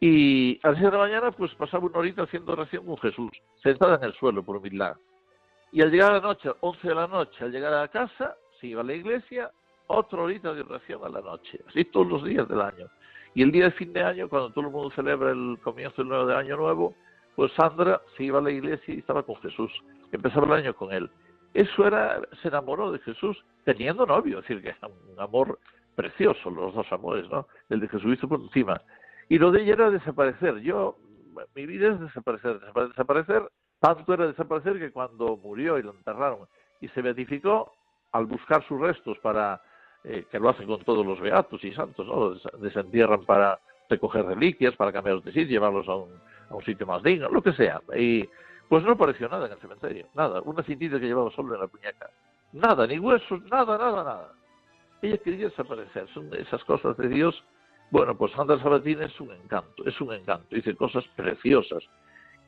[0.00, 3.30] y a las 6 de la mañana, pues pasaba una horita haciendo oración con Jesús,
[3.62, 4.96] sentada en el suelo por humildad.
[5.72, 8.36] Y al llegar a la noche, 11 de la noche, al llegar a la casa,
[8.60, 9.50] se iba a la iglesia,
[9.88, 12.86] otra horita de oración a la noche, así todos los días del año.
[13.34, 16.08] Y el día de fin de año, cuando todo el mundo celebra el comienzo del
[16.08, 16.94] nuevo año nuevo,
[17.36, 19.70] pues Sandra se iba a la iglesia y estaba con Jesús,
[20.10, 21.10] empezaba el año con él.
[21.52, 24.74] Eso era, se enamoró de Jesús teniendo novio, es decir, que
[25.12, 25.58] un amor
[25.94, 27.46] precioso, los dos amores, ¿no?
[27.68, 28.80] El de Jesucristo por encima.
[29.28, 30.60] Y lo de ella era desaparecer.
[30.60, 30.96] Yo,
[31.54, 33.50] mi vida es desaparecer, desaparecer.
[33.80, 36.46] Tanto era desaparecer que cuando murió y lo enterraron
[36.80, 37.72] y se beatificó,
[38.12, 39.60] al buscar sus restos para,
[40.04, 42.34] eh, que lo hacen con todos los beatos y santos, ¿no?
[42.60, 43.58] desentierran para
[43.90, 46.10] recoger reliquias, para cambiarlos de sitio, llevarlos a un,
[46.50, 47.80] a un sitio más digno, lo que sea.
[47.96, 48.28] Y
[48.68, 51.66] pues no apareció nada en el cementerio, nada, una cintita que llevaba solo en la
[51.66, 52.10] puñaca.
[52.52, 54.32] Nada, ni huesos, nada, nada, nada.
[55.02, 57.44] Ella quería desaparecer, son esas cosas de Dios
[57.90, 61.84] bueno, pues Santa Sabatina es un encanto, es un encanto, dice cosas preciosas.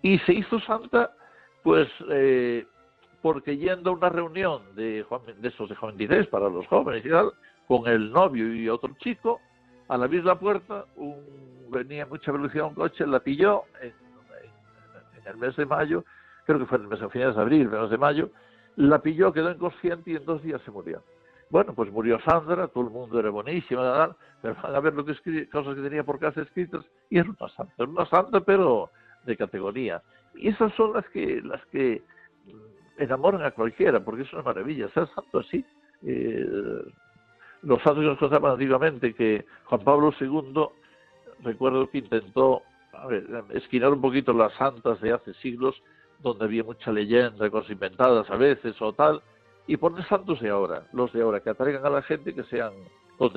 [0.02, 1.12] Y se hizo santa,
[1.62, 2.66] pues, eh,
[3.22, 7.04] porque yendo a una reunión de, Juan, de esos de Juan 23 para los jóvenes
[7.04, 7.32] y tal,
[7.66, 9.40] con el novio y otro chico,
[9.88, 10.84] al abrir la puerta,
[11.70, 13.92] venía mucha velocidad un coche, la pilló en,
[15.26, 16.04] el mes de mayo,
[16.46, 18.30] creo que fue en el mes de finales de abril, mes de mayo,
[18.76, 21.02] la pilló, quedó inconsciente y en dos días se murió.
[21.50, 23.80] Bueno, pues murió Sandra, todo el mundo era buenísimo,
[24.42, 27.48] pero van a ver lo que cosas que tenía por casa escritas, y era una
[27.48, 28.90] santa, era una santa, pero
[29.24, 30.02] de categoría.
[30.34, 32.02] Y esas son las que, las que
[32.46, 35.64] mm, enamoran a cualquiera, porque es una maravilla, ser santo así.
[36.02, 36.82] Eh,
[37.62, 40.66] los nos contaban antiguamente que Juan Pablo II,
[41.42, 42.62] recuerdo que intentó
[43.50, 45.80] esquinar un poquito las santas de hace siglos,
[46.20, 49.22] donde había mucha leyenda, cosas inventadas a veces o tal,
[49.66, 52.72] y poner santos de ahora, los de ahora, que atraigan a la gente que sean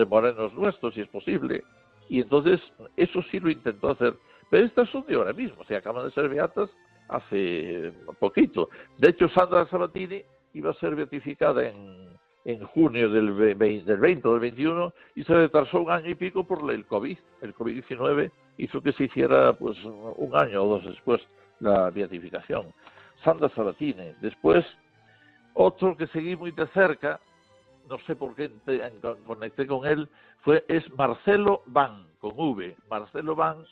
[0.07, 1.63] morenos nuestros, si es posible.
[2.09, 2.59] Y entonces,
[2.97, 4.15] eso sí lo intentó hacer.
[4.49, 6.69] Pero estas son de ahora mismo, se acaban de ser beatas
[7.07, 8.69] hace poquito.
[8.97, 12.10] De hecho, Sandra Sabatini iba a ser beatificada en,
[12.45, 16.15] en junio del, 20, del 20 o del 21 y se retrasó un año y
[16.15, 17.17] pico por el COVID.
[17.41, 21.21] El COVID-19 hizo que se hiciera pues un año o dos después
[21.59, 22.73] la beatificación.
[23.23, 24.13] Sandra Sabatini.
[24.21, 24.65] Después
[25.53, 27.19] otro que seguí muy de cerca,
[27.89, 28.49] no sé por qué
[29.25, 30.07] conecté con él,
[30.41, 32.75] fue es Marcelo Van, con V.
[32.89, 33.63] Marcelo Van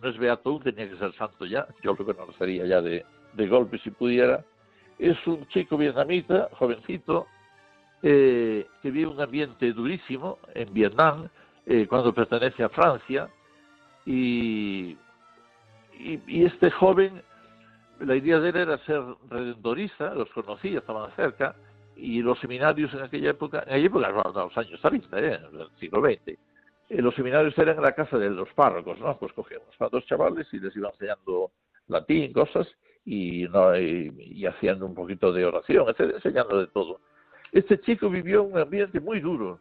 [0.00, 3.78] no es beato tenía que ser santo ya, yo lo conocería ya de, de golpe
[3.78, 4.44] si pudiera.
[4.98, 7.26] Es un chico vietnamita, jovencito,
[8.02, 11.28] eh, que vive un ambiente durísimo en Vietnam,
[11.66, 13.28] eh, cuando pertenece a Francia,
[14.06, 14.96] y,
[15.98, 17.22] y este joven
[18.00, 21.56] la idea de él era ser redentorista, los conocía, estaban cerca,
[21.96, 25.40] y los seminarios en aquella época, en aquella época, no, los años 30, ¿eh?
[25.52, 26.38] el siglo XX, eh,
[27.02, 29.18] los seminarios eran en la casa de los párrocos, ¿no?
[29.18, 31.50] Pues cogíamos a dos chavales y les iban enseñando
[31.88, 32.68] latín, cosas,
[33.04, 37.00] y, no, y, haciendo un poquito de oración, enseñando de todo.
[37.52, 39.60] Este chico vivió un ambiente muy duro,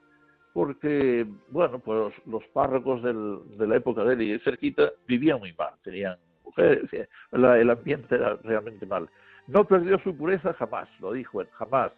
[0.54, 5.54] porque, bueno, pues los párrocos del, de la época de él y cerquita vivían muy
[5.54, 6.18] mal, tenían
[6.58, 9.10] el ambiente era realmente mal.
[9.48, 11.92] No perdió su pureza jamás, lo dijo él, jamás.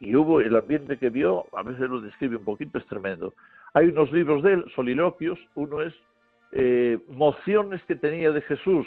[0.00, 3.34] Y hubo el ambiente que vio, a veces lo describe un poquito, es tremendo.
[3.74, 5.94] Hay unos libros de él, soliloquios, uno es
[6.52, 8.86] eh, mociones que tenía de Jesús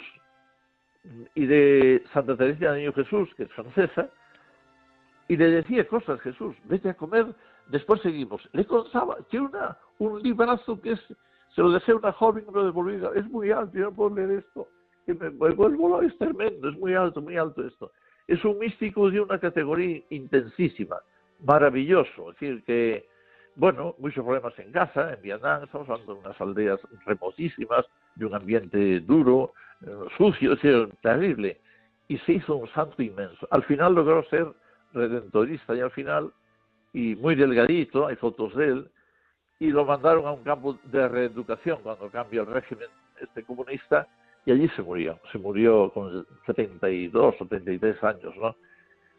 [1.34, 4.10] y de Santa Teresa de Niño Jesús, que es francesa,
[5.28, 7.26] y le decía cosas, Jesús, vete a comer,
[7.68, 8.42] después seguimos.
[8.52, 11.00] Le contaba que una, un librazo que es,
[11.54, 14.14] se lo dejé a una joven, me lo devolví, es muy alto, yo no puedo
[14.14, 14.68] leer esto
[15.14, 17.92] me vuelvo, es tremendo, es muy alto, muy alto esto.
[18.26, 20.96] Es un místico de una categoría intensísima,
[21.40, 23.08] maravilloso, es decir, que
[23.54, 28.34] bueno, muchos problemas en casa, en Vietnam, estamos hablando de unas aldeas remotísimas, de un
[28.34, 29.52] ambiente duro,
[29.84, 30.56] eh, sucio,
[31.02, 31.60] terrible.
[32.06, 33.48] Y se hizo un santo inmenso.
[33.50, 34.46] Al final logró ser
[34.92, 36.32] redentorista y al final,
[36.92, 38.90] y muy delgadito, hay fotos de él,
[39.60, 42.88] y lo mandaron a un campo de reeducación cuando cambió el régimen
[43.20, 44.06] este comunista
[44.46, 45.18] y allí se murió.
[45.32, 48.54] Se murió con 72 o 73 años, ¿no?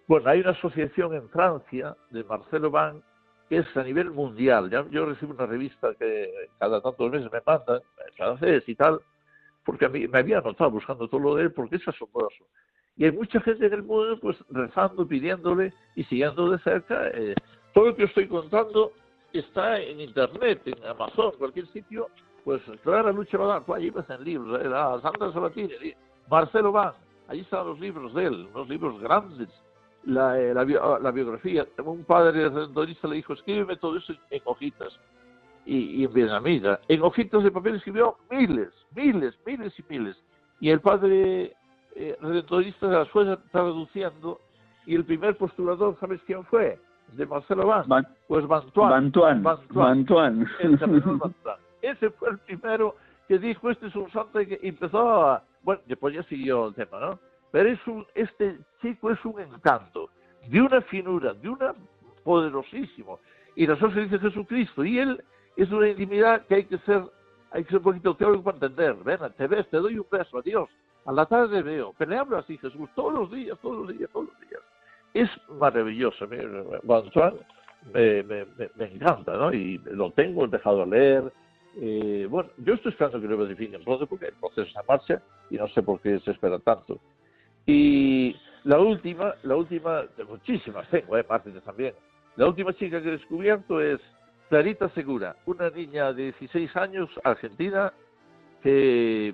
[0.08, 3.04] Bueno, hay una asociación en Francia de Marcelo Van
[3.50, 4.70] que es a nivel mundial.
[4.92, 7.82] Yo, recibo una revista que cada tantos meses me mandan,
[8.16, 9.02] francés y tal,
[9.66, 12.46] porque a mí me había notado buscando todo lo de él, porque es asombroso.
[13.00, 17.08] Y hay mucha gente en el mundo pues rezando, pidiéndole y siguiendo de cerca.
[17.14, 17.34] Eh,
[17.74, 18.92] todo lo que estoy contando
[19.32, 22.08] está en Internet, en Amazon, cualquier sitio.
[22.44, 24.70] Pues Clara Lucha Badán, tú allí ves en libros, eh,
[25.02, 25.94] Sandra Sabatini,
[26.30, 26.94] Marcelo Van,
[27.30, 29.50] allí están los libros de él, unos libros grandes
[30.04, 30.66] la, eh, la,
[31.00, 31.66] la, biografía.
[31.84, 35.00] Un padre redentorista le dijo, escríbeme todo eso en hojitas.
[35.66, 36.80] Y, y en vietnamita.
[36.88, 40.18] En hojitas de papel escribió miles, miles, miles y miles.
[40.60, 41.56] Y el padre
[41.96, 44.40] eh, redentorista las fue traduciendo.
[44.86, 46.80] Y el primer postulador, ¿sabes quién fue?
[47.14, 47.88] De Marcelo Van.
[48.28, 48.90] pues Bantuan.
[49.44, 50.48] Bantuan.
[51.82, 52.96] Ese fue el primero
[53.28, 55.44] que dijo, este es un santo y empezó a...
[55.62, 57.20] Bueno, después ya siguió el tema, ¿no?
[57.52, 60.10] Pero es un, este chico es un encanto,
[60.48, 61.74] de una finura, de una
[62.24, 63.20] poderosísimo.
[63.56, 65.24] Y nosotros se dice Jesucristo, y él
[65.56, 67.04] es una intimidad que hay que ser,
[67.52, 68.96] hay que ser un poquito teórico para entender.
[69.04, 70.70] Ven, te ves, te doy un beso, adiós.
[71.06, 74.10] A la tarde veo, pero le hablo así Jesús, todos los días, todos los días,
[74.12, 74.62] todos los días.
[75.14, 75.30] Es
[75.60, 76.28] maravilloso.
[76.28, 78.46] Me, me,
[78.76, 79.54] me, encanta, ¿no?
[79.54, 81.34] Y lo tengo, he dejado de leer.
[81.78, 85.22] Eh, bueno, yo estoy esperando que lo verifiquen pronto porque el proceso está en marcha
[85.50, 87.00] y no sé por qué se espera tanto.
[87.66, 91.94] Y la última, la última, de muchísimas tengo, eh, de también.
[92.36, 94.00] La última chica que he descubierto es
[94.50, 97.94] Clarita Segura, una niña de 16 años, argentina,
[98.62, 99.34] que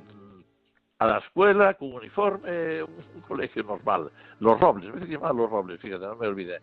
[1.00, 5.80] a la escuela con uniforme, un, colegio normal, Los Robles, me se llama Los Robles,
[5.82, 6.60] fíjate, no me olvidé.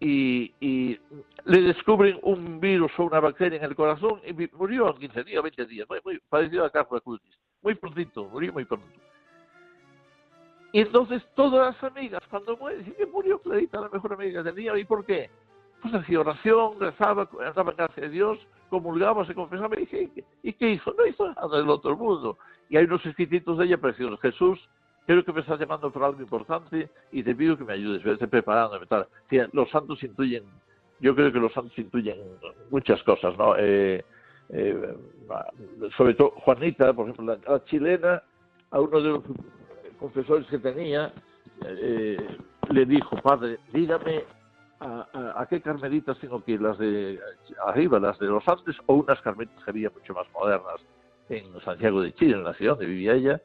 [0.00, 0.98] Y, y,
[1.44, 5.42] le descubren un virus o una bacteria en el corazón y murió en 15 días,
[5.42, 7.38] 20 días, muy, muy parecido a Carlos Acutis.
[7.62, 8.86] Muy prontito, murió muy pronto.
[10.74, 14.50] Y entonces todas las amigas, cuando muere, dicen que murió Clarita, la mejor amiga que
[14.50, 14.76] tenía.
[14.76, 15.30] ¿Y por qué?
[15.80, 18.38] Pues hacía oración, rezaba, andaba en casa de Dios,
[18.70, 19.76] comulgaba, se confesaba.
[19.76, 20.10] Y dije,
[20.42, 20.92] ¿y qué hizo?
[20.98, 22.38] No hizo nada del otro mundo.
[22.68, 24.20] Y hay unos escrititos de ella preciosos.
[24.20, 24.58] Jesús,
[25.06, 28.26] creo que me estás llamando por algo importante y te pido que me ayudes, vete
[28.26, 28.86] preparándome.
[28.86, 29.06] Tal.
[29.52, 30.44] los santos intuyen,
[31.00, 32.18] yo creo que los santos intuyen
[32.70, 33.54] muchas cosas, ¿no?
[33.58, 34.04] Eh,
[34.50, 34.94] eh,
[35.96, 38.22] sobre todo Juanita, por ejemplo, la chilena,
[38.70, 39.22] a uno de los
[39.98, 41.12] confesores que tenía,
[41.64, 42.16] eh,
[42.70, 44.24] le dijo, padre, dígame
[44.80, 47.18] a, qué carmelitas tengo que ir, las de
[47.66, 50.80] arriba, las de los Andes, o unas carmelitas que había mucho más modernas
[51.28, 53.40] en Santiago de Chile, en la ciudad donde vivía ella,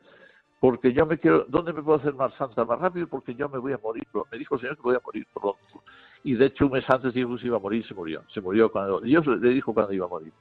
[0.59, 3.07] porque yo me quiero, ¿dónde me puedo hacer más santa más rápido?
[3.07, 5.83] Porque yo me voy a morir, me dijo el Señor que voy a morir pronto.
[6.23, 8.41] Y de hecho un mes antes dijo que se iba a morir, se murió, se
[8.41, 10.33] murió cuando, Dios le dijo cuando iba a morir.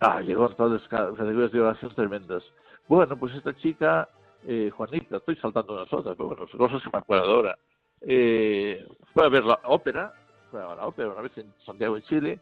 [0.00, 2.42] Ah, llegó todas las categorías de oración tremendas.
[2.88, 4.08] Bueno, pues esta chica
[4.46, 7.58] eh, Juanita, estoy saltando unas otras, pero bueno, cosas que me acuerdo ahora.
[8.00, 10.12] Eh, fue a ver la ópera,
[10.50, 12.40] fue a la ópera una vez en Santiago de Chile,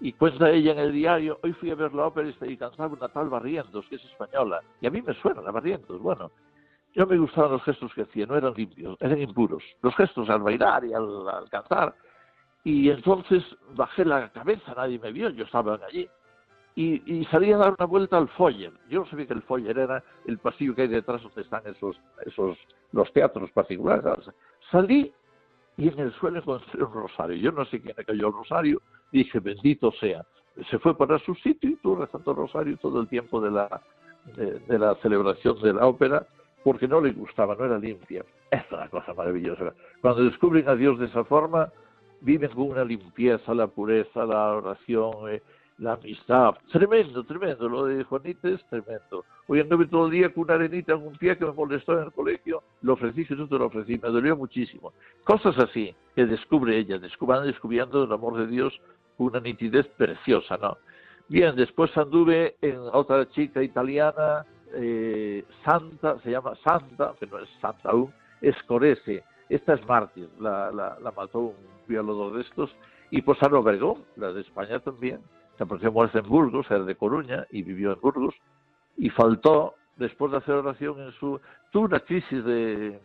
[0.00, 3.08] y cuenta ella en el diario, hoy fui a ver la ópera y cantaba una
[3.08, 6.30] tal Barrientos, que es española, y a mí me suena la Barrientos, bueno,
[6.94, 10.40] yo me gustaban los gestos que hacía, no eran limpios, eran impuros, los gestos al
[10.40, 11.94] bailar y al, al cantar,
[12.64, 13.44] y entonces
[13.74, 16.08] bajé la cabeza, nadie me vio, yo estaba allí,
[16.76, 18.72] y, salí a dar una vuelta al foyer.
[18.88, 22.00] Yo no sabía que el foyer era el pasillo que hay detrás donde están esos,
[22.24, 22.56] esos
[22.92, 24.30] los teatros particulares.
[24.70, 25.12] Salí
[25.76, 27.36] y en el suelo encontré un rosario.
[27.36, 28.80] Yo no sé quién le cayó el rosario.
[29.12, 30.24] Dije, bendito sea.
[30.70, 33.82] Se fue para su sitio y tú rezando rosario todo el tiempo de la,
[34.36, 36.26] de, la celebración de la ópera
[36.62, 38.24] porque no le gustaba, no era limpia.
[38.50, 39.72] Es una cosa maravillosa.
[40.00, 41.72] Cuando descubren a Dios de esa forma,
[42.20, 45.42] viven con una limpieza, la pureza, la oración, eh,
[45.80, 46.54] la amistad.
[46.70, 47.68] Tremendo, tremendo.
[47.68, 49.24] Lo de Juanita es tremendo.
[49.46, 52.04] Hoy anduve todo el día con una arenita en un pie que me molestó en
[52.04, 52.62] el colegio.
[52.82, 53.98] Lo ofrecí, Jesús te lo ofrecí.
[53.98, 54.92] Me dolió muchísimo.
[55.24, 56.98] Cosas así que descubre ella.
[56.98, 58.78] Descubriendo el amor de Dios
[59.24, 60.78] una nitidez preciosa, ¿no?
[61.28, 64.44] Bien, después anduve en otra chica italiana,
[64.74, 69.22] eh, Santa, se llama Santa, que no es Santa aún, es Corese.
[69.48, 71.54] Esta es mártir, la, la, la mató un
[71.86, 72.70] violador de estos.
[73.10, 75.20] Y pues Ana Obregón, la de España también
[75.56, 78.34] se apareció muerta en Burgos, era de Coruña y vivió en Burgos,
[78.96, 81.40] y faltó, después de hacer oración en su...
[81.70, 83.00] tuvo una crisis de,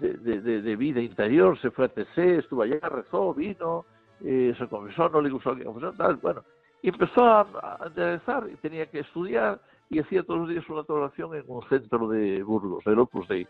[0.00, 3.86] de, de, vida interior, se fue a TC, estuvo allá, rezó, vino,
[4.24, 6.42] eh, se confesó, no le gustó que confesó, tal, bueno.
[6.82, 9.60] Y empezó a, a y tenía que estudiar
[9.90, 13.46] y hacía todos los días una oración en un centro de Burgos, el Opus Dei.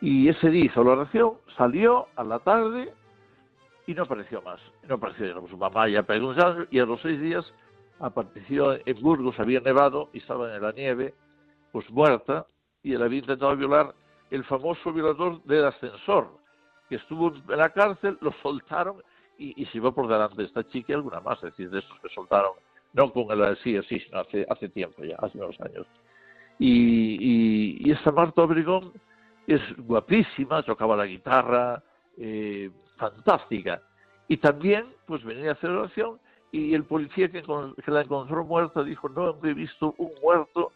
[0.00, 2.92] Y ese día hizo la oración, salió a la tarde
[3.86, 4.60] y no apareció más.
[4.88, 7.44] No apareció ya su mamá ya preguntó y a los seis días
[8.00, 11.14] apareció en Burgos, había nevado y estaba en la nieve,
[11.72, 12.46] pues muerta,
[12.82, 13.94] y él había intentado violar
[14.30, 16.28] el famoso violador del ascensor,
[16.88, 19.02] que estuvo en la cárcel, lo soltaron
[19.38, 21.98] y, se iba por delante de esta chica y alguna más, es decir, de esos
[22.00, 22.52] que soltaron,
[22.92, 25.86] no con el así, así, sino hace, hace tiempo ya, hace unos años.
[26.58, 28.92] Y, y, esta Marta Obregón
[29.46, 31.82] es guapísima, tocaba la guitarra,
[32.16, 33.80] eh, fantástica.
[34.26, 36.18] Y también, pues venía a hacer oración
[36.50, 37.42] y el policía que,
[37.86, 40.72] la encontró muerta dijo, no he visto un muerto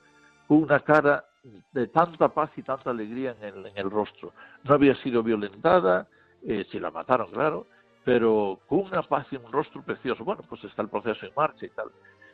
[0.47, 1.25] con una cara
[1.73, 4.33] de tanta paz y tanta alegría en el, rostro.
[4.65, 6.07] No había sido violentada,
[6.47, 7.67] eh, se la mataron, claro,
[8.05, 10.25] pero con una paz y un rostro precioso.
[10.25, 11.89] Bueno, pues está el proceso en marcha y tal.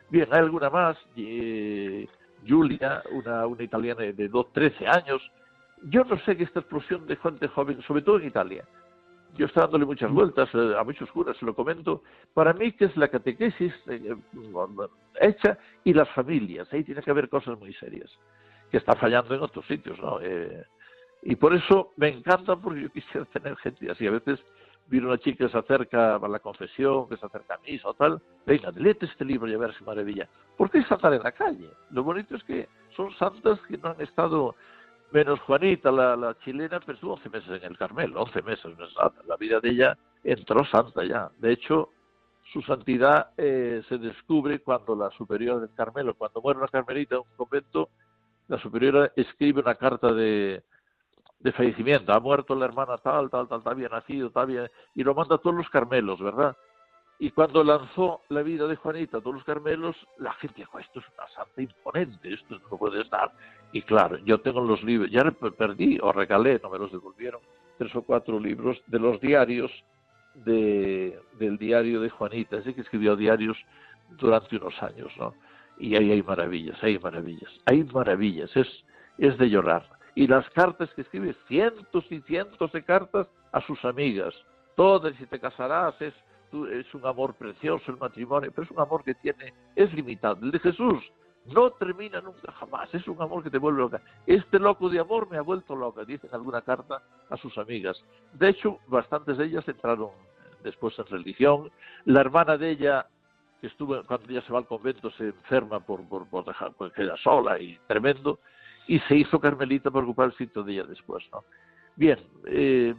[0.09, 2.07] Bien, hay alguna más, eh,
[2.47, 5.21] Julia, una, una italiana de 2, 13 años.
[5.83, 8.65] Yo no sé que esta explosión de gente joven, sobre todo en Italia,
[9.37, 12.03] yo estoy dándole muchas vueltas eh, a muchos curas, se lo comento,
[12.33, 14.15] para mí que es la catequesis eh,
[15.21, 18.09] hecha y las familias, ahí tiene que haber cosas muy serias,
[18.71, 20.19] que está fallando en otros sitios, ¿no?
[20.21, 20.65] Eh,
[21.21, 24.39] y por eso me encanta porque yo quisiera tener gente así, a veces
[24.89, 27.93] viene una chica que se acerca a la confesión, que se acerca a misa o
[27.93, 30.27] tal, venga, léete este libro y a ver si maravilla.
[30.57, 31.69] ¿Por qué saltar en la calle?
[31.91, 34.55] Lo bonito es que son santas que no han estado
[35.11, 38.71] menos Juanita, la, chilena, pero estuvo 11 meses en el Carmelo, 11 meses,
[39.27, 41.29] La vida de ella entró santa ya.
[41.37, 41.89] De hecho,
[42.51, 47.21] su santidad eh, se descubre cuando la superiora del Carmelo, cuando muere una carmelita en
[47.21, 47.89] un convento,
[48.47, 50.63] la superiora escribe una carta de,
[51.39, 52.13] de fallecimiento.
[52.13, 55.35] Ha muerto la hermana tal, tal, tal, tal, había nacido, tal, bien, y lo manda
[55.35, 56.55] a todos los Carmelos, ¿verdad?
[57.21, 60.99] Y cuando lanzó la vida de Juanita a todos los Carmelos, la gente dijo, esto
[60.99, 63.31] es una santa imponente, esto no puede estar.
[63.73, 67.41] Y claro, yo tengo los libros, ya perdí o regalé, no me los devolvieron,
[67.77, 69.69] tres o cuatro libros de los diarios
[70.33, 73.57] de, del diario de Juanita, así que escribió diarios
[74.11, 75.33] durante unos años, ¿no?
[75.77, 78.67] Y ahí hay maravillas, hay maravillas, hay maravillas, es,
[79.17, 79.98] es de llorar.
[80.15, 84.33] Y las cartas que escribe, cientos y cientos de cartas a sus amigas,
[84.75, 86.13] todas, si te casarás, es,
[86.71, 90.37] es un amor precioso el matrimonio, pero es un amor que tiene, es limitado.
[90.41, 91.03] El de Jesús
[91.45, 94.01] no termina nunca jamás, es un amor que te vuelve loca.
[94.25, 98.03] Este loco de amor me ha vuelto loca, dice en alguna carta a sus amigas.
[98.33, 100.09] De hecho, bastantes de ellas entraron
[100.63, 101.71] después en religión.
[102.05, 103.07] La hermana de ella,
[103.61, 106.93] que estuvo cuando ella se va al convento, se enferma por, por, por dejar, pues
[106.93, 108.39] queda sola y tremendo,
[108.89, 111.43] y se hizo carmelita por ocupar el sitio de ella después, ¿no?
[111.95, 112.17] Bien,
[112.47, 112.93] eh,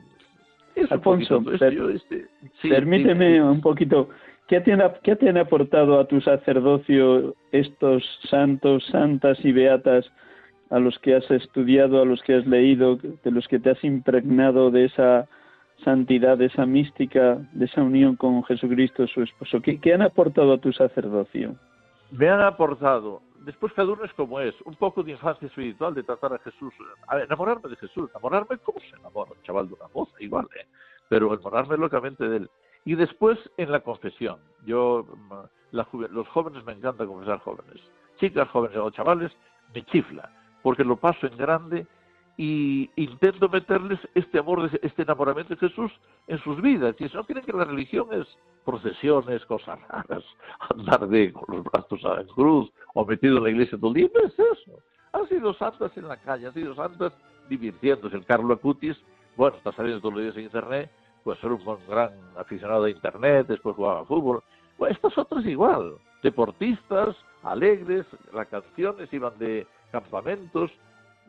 [0.90, 2.28] Alfonso, este,
[2.62, 4.08] permíteme un poquito
[4.50, 10.10] ¿Qué te, han, aportado a tu sacerdocio estos santos, santas y beatas
[10.70, 13.84] a los que has estudiado, a los que has leído, de los que te has
[13.84, 15.28] impregnado de esa
[15.84, 19.60] santidad, de esa mística, de esa unión con Jesucristo, su esposo?
[19.62, 21.54] ¿Qué, han aportado a tu sacerdocio?
[22.10, 26.02] Me han aportado, después cada uno es como es, un poco de infancia espiritual, de
[26.02, 26.72] tratar a Jesús,
[27.08, 30.66] a enamorarme de Jesús, enamorarme como se enamora un chaval de una moza, igual, ¿eh?
[31.08, 32.50] pero enamorarme locamente de él.
[32.84, 34.38] Y después en la confesión.
[34.64, 35.06] Yo,
[35.70, 37.80] los jóvenes me encanta confesar jóvenes.
[38.18, 39.32] Chicas jóvenes o chavales,
[39.74, 40.30] me chifla,
[40.62, 41.86] porque lo paso en grande
[42.42, 45.92] y intento meterles este amor, este enamoramiento de Jesús
[46.26, 46.96] en sus vidas.
[46.98, 48.26] Y si no quieren que la religión es
[48.64, 50.24] procesiones, cosas raras,
[50.74, 54.08] andar de con los brazos en cruz o metido en la iglesia todo el día,
[54.14, 54.78] no es eso.
[55.12, 57.12] Han sido santas en la calle, han sido santas
[57.50, 58.16] divirtiéndose.
[58.16, 58.96] El Carlo Acutis,
[59.36, 60.90] bueno, está saliendo todos los días en internet,
[61.22, 64.42] pues ser un gran aficionado a Internet, después jugaba fútbol.
[64.78, 70.70] Pues estos otros igual, deportistas, alegres, las canciones iban de campamentos,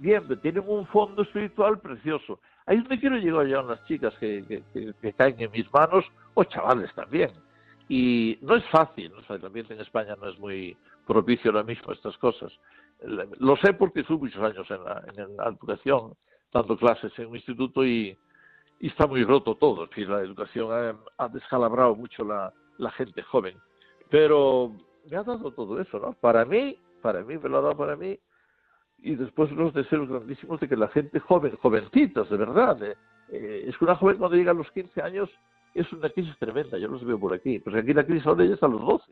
[0.01, 2.39] bien, tienen un fondo espiritual precioso.
[2.65, 4.63] Ahí es donde quiero llegar ya las chicas que,
[5.15, 7.31] caen en mis manos, o chavales también.
[7.87, 10.75] Y no es fácil, el ambiente en España no es muy
[11.05, 12.51] propicio ahora mismo a estas cosas.
[13.39, 16.13] Lo sé porque estuve muchos años en la, en la educación,
[16.53, 18.17] dando clases en un instituto y,
[18.79, 19.87] y está muy roto todo.
[19.95, 23.55] Es la educación ha, descalabrado mucho la, la, gente joven.
[24.09, 24.71] Pero
[25.09, 26.13] me ha dado todo eso, ¿no?
[26.13, 28.17] Para mí, para mí, me lo ha dado para mí.
[29.01, 32.81] Y después los deseos grandísimos de que la gente joven, jovencitas, de verdad.
[32.83, 32.95] ¿eh?
[33.29, 35.29] Eh, es que una joven cuando llega a los 15 años
[35.73, 37.59] es una crisis tremenda, yo los veo por aquí.
[37.59, 39.11] Pues aquí la crisis ahora ya es a los 12.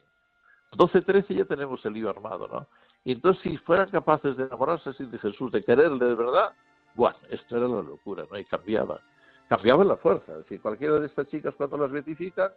[0.74, 2.68] 12, 13 ya tenemos el lío armado, ¿no?
[3.04, 6.54] Y entonces si fueran capaces de enamorarse así de Jesús, de quererle de verdad,
[6.94, 8.38] bueno, esto era la locura, ¿no?
[8.38, 9.02] Y cambiaba
[9.50, 10.32] cambiaba la fuerza.
[10.32, 12.52] Es decir, cualquiera de estas chicas cuando las beatifican,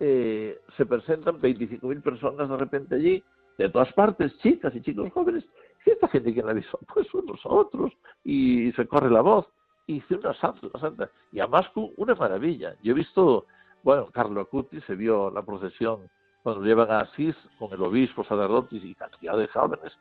[0.00, 3.22] eh, se presentan 25.000 personas de repente allí,
[3.58, 5.44] de todas partes, chicas y chicos jóvenes.
[5.84, 6.78] ¿Y esta gente que la avisó?
[6.92, 7.92] Pues son nosotros.
[8.24, 9.46] Y se corre la voz.
[9.86, 11.10] Y dice una santa, una santa.
[11.32, 11.66] Y además
[11.96, 12.74] una maravilla.
[12.82, 13.46] Yo he visto,
[13.82, 16.10] bueno, Carlo Acuti se vio la procesión
[16.42, 19.92] cuando llevan a Asís con el obispo, sacerdotes y cantidad de jóvenes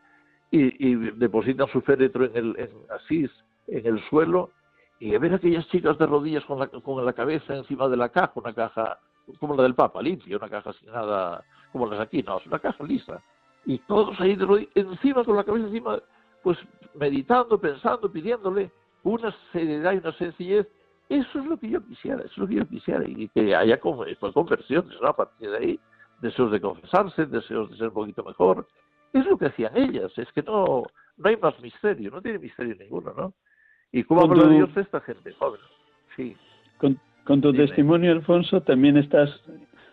[0.52, 3.32] y, depositan su féretro en, el, en Asís,
[3.68, 4.52] en el suelo,
[5.00, 8.32] y ver aquellas chicas de rodillas con la, con la cabeza encima de la caja,
[8.36, 9.00] una caja
[9.40, 12.60] como la del Papa, limpia, una caja sin nada, como las aquí, no, es una
[12.60, 13.22] caja lisa.
[13.68, 16.00] Y todos ahí de encima con la cabeza encima,
[16.42, 16.58] pues
[16.96, 18.72] meditando, pensando, pidiéndole
[19.04, 20.66] una seriedad y una sencillez.
[21.10, 23.78] Eso es lo que yo quisiera, eso es lo que yo quisiera, y que haya
[23.78, 25.10] pues, conversiones, ¿no?
[25.10, 25.80] A partir de ahí,
[26.22, 28.66] deseos de confesarse, deseos de ser un poquito mejor,
[29.12, 30.84] es lo que hacían ellas, es que no,
[31.18, 33.34] no hay más misterio, no tiene misterio ninguno, ¿no?
[33.92, 35.60] ¿Y cómo habla de Dios esta gente joven?
[36.16, 36.38] Sí.
[36.78, 39.30] Con, tu testimonio, Alfonso, también estás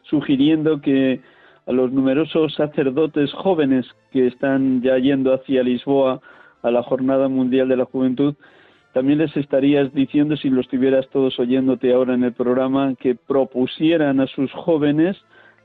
[0.03, 1.20] sugiriendo que
[1.66, 6.20] a los numerosos sacerdotes jóvenes que están ya yendo hacia Lisboa
[6.62, 8.34] a la Jornada Mundial de la Juventud,
[8.92, 14.20] también les estarías diciendo, si los estuvieras todos oyéndote ahora en el programa, que propusieran
[14.20, 15.16] a sus jóvenes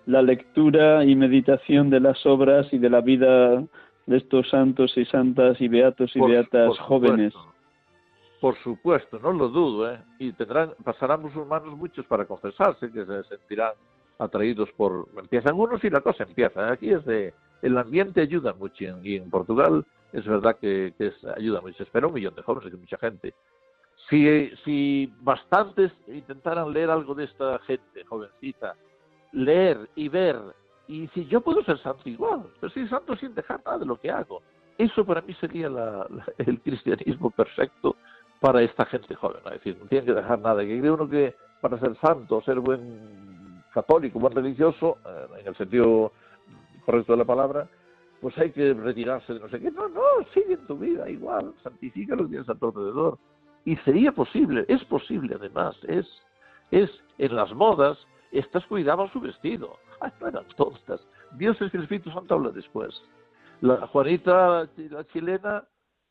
[0.07, 3.63] la lectura y meditación de las obras y de la vida
[4.07, 7.33] de estos santos y santas y beatos y beatas jóvenes.
[8.41, 9.99] Por supuesto, no lo dudo, ¿eh?
[10.17, 13.73] Y tendrán, pasarán musulmanes muchos para confesarse, que se sentirán
[14.20, 15.07] atraídos por...
[15.17, 16.72] Empiezan unos y la cosa empieza.
[16.72, 17.34] Aquí es de...
[17.61, 20.93] El ambiente ayuda mucho y en Portugal es verdad que,
[21.36, 21.84] ayuda mucho.
[21.84, 23.34] Espera un millón de jóvenes, que mucha gente.
[24.09, 28.76] Si, si bastantes intentaran leer algo de esta gente jovencita,
[29.34, 30.38] leer y ver,
[30.88, 33.99] y si yo puedo ser santo igual, pero soy santo sin dejar nada de lo
[33.99, 34.41] que hago.
[34.78, 35.67] Eso para mí sería
[36.38, 37.95] el cristianismo perfecto
[38.39, 39.41] para esta gente joven.
[39.45, 40.61] Es decir, no tiene que dejar nada.
[40.61, 43.38] Que cree uno que para ser santo, ser buen
[43.82, 46.11] católico, buen religioso, eh, en el sentido
[46.86, 47.67] correcto de la palabra,
[48.21, 49.71] pues hay que retirarse de no sé qué.
[49.71, 50.01] No, no,
[50.34, 53.17] sigue en tu vida igual, santifica lo que tienes a tu alrededor.
[53.65, 56.07] Y sería posible, es posible además, es,
[56.71, 57.97] es en las modas,
[58.32, 59.77] estas cuidaban su vestido.
[60.01, 61.01] Ay, no eran tontas.
[61.38, 63.01] Dios es que el Espíritu Santo habla después.
[63.61, 65.63] La Juanita, la chilena,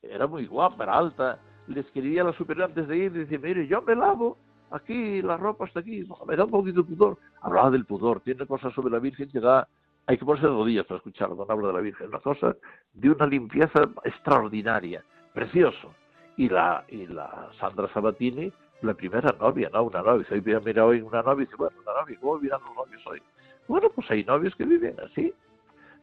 [0.03, 1.39] era muy guapa, era alta.
[1.67, 4.37] Le escribía a la superior antes de ir y decía, mire, yo me lavo
[4.71, 6.07] aquí, la ropa está aquí.
[6.27, 7.19] me da un poquito de pudor.
[7.41, 9.67] Hablaba del pudor, tiene cosas sobre la Virgen que da...
[10.07, 12.09] Hay que ponerse rodillas para escucharlo cuando habla de la Virgen.
[12.09, 12.57] Una cosa
[12.95, 15.05] de una limpieza extraordinaria,
[15.35, 15.95] precioso.
[16.37, 18.51] Y la, y la Sandra Sabatini,
[18.83, 19.85] la primera novia, ¿no?
[19.85, 20.27] Una novia.
[20.31, 23.23] Hoy mira hoy una novia y dice, bueno, una novia, ¿cómo miran los novios hoy?
[23.67, 25.33] Bueno, pues hay novios que viven así.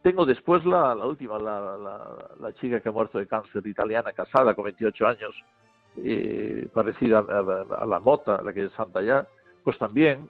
[0.03, 1.77] Tengo después la, la última, la,
[2.39, 5.33] la, chica que ha muerto de cáncer italiana, casada con 28 años,
[5.97, 9.27] eh, parecida a, la Mota, la que es Santa ya,
[9.63, 10.29] pues también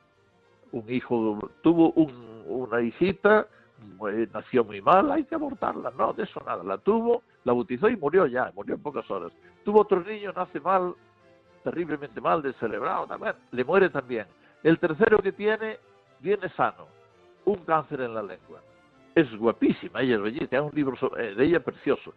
[0.71, 3.47] un hijo, tuvo una hijita,
[4.33, 7.95] nació muy mal, hay que abortarla, no, de eso nada, la tuvo, la bautizó y
[7.95, 9.31] murió ya, murió en pocas horas.
[9.63, 10.93] Tuvo otro niño, nace mal,
[11.63, 14.27] terriblemente mal, descerebrado, también, le muere también.
[14.63, 15.79] El tercero que tiene
[16.19, 16.87] viene sano,
[17.45, 18.61] un cáncer en la lengua.
[19.13, 22.13] Es guapísima, ella es bellísima, tiene un libro eh, de ella precioso.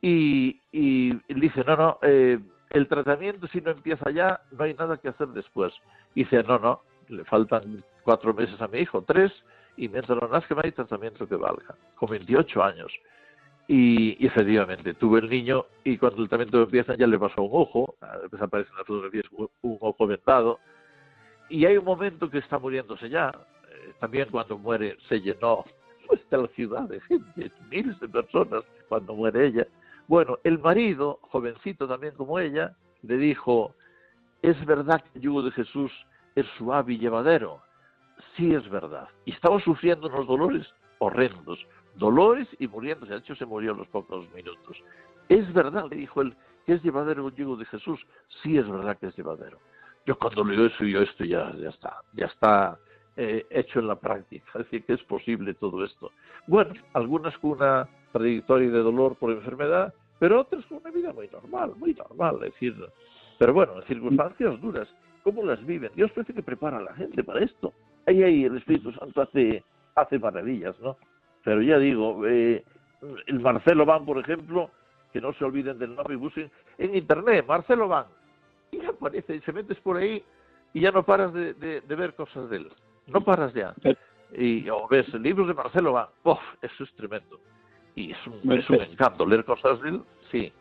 [0.00, 2.38] Y, y dice, no, no, eh,
[2.74, 5.72] el tratamiento si no empieza ya, no hay nada que hacer después.
[6.14, 9.32] Y dice, no, no, le faltan cuatro meses a mi hijo, tres,
[9.76, 12.92] y mientras no nazca no hay tratamiento que valga, con 28 años.
[13.68, 17.94] Y, efectivamente, tuve el niño y cuando el tratamiento empieza ya le pasó un ojo,
[18.30, 19.24] desaparece en las fotografías
[19.62, 20.58] un ojo vendado,
[21.48, 25.64] y hay un momento que está muriéndose ya, eh, también cuando muere se llenó
[26.08, 29.66] pues, la ciudad de gente, miles de personas cuando muere ella.
[30.06, 33.74] Bueno, el marido, jovencito también como ella, le dijo,
[34.42, 35.90] ¿es verdad que el yugo de Jesús
[36.34, 37.60] es suave y llevadero?
[38.36, 39.08] Sí es verdad.
[39.24, 40.66] Y estaba sufriendo unos dolores
[40.98, 41.58] horrendos,
[41.94, 43.12] dolores y muriéndose.
[43.12, 44.76] De hecho, se murió en los pocos minutos.
[45.28, 46.36] Es verdad, le dijo él,
[46.66, 48.00] que es llevadero el yugo de Jesús.
[48.42, 49.58] Sí es verdad que es llevadero.
[50.06, 52.78] Yo cuando leo eso, yo esto ya, ya está, ya está
[53.16, 54.44] eh, hecho en la práctica.
[54.54, 56.10] Es decir, que es posible todo esto.
[56.46, 61.28] Bueno, algunas con una trayectoria de dolor por enfermedad, pero otras con una vida muy
[61.28, 62.36] normal, muy normal.
[62.36, 62.74] Es decir,
[63.38, 64.88] pero bueno, en circunstancias duras.
[65.22, 65.90] ¿Cómo las viven?
[65.94, 67.72] Dios parece que prepara a la gente para esto.
[68.06, 70.96] Ahí, ahí el Espíritu Santo hace, hace maravillas, ¿no?
[71.42, 72.62] Pero ya digo, eh,
[73.26, 74.70] el Marcelo Van, por ejemplo,
[75.12, 78.06] que no se olviden del nombre y busquen en internet, Marcelo Van.
[78.70, 80.22] Y aparece, y se metes por ahí
[80.74, 81.54] y ya no paras de,
[81.86, 82.68] ver cosas de él.
[83.06, 83.74] No paras ya.
[84.36, 86.40] Y o ves libros de Marcelo Van, ¡Uf!
[86.60, 87.40] eso es tremendo.
[87.96, 89.26] Y es un, es un encanto.
[89.26, 90.52] Leer cosas de él, sí,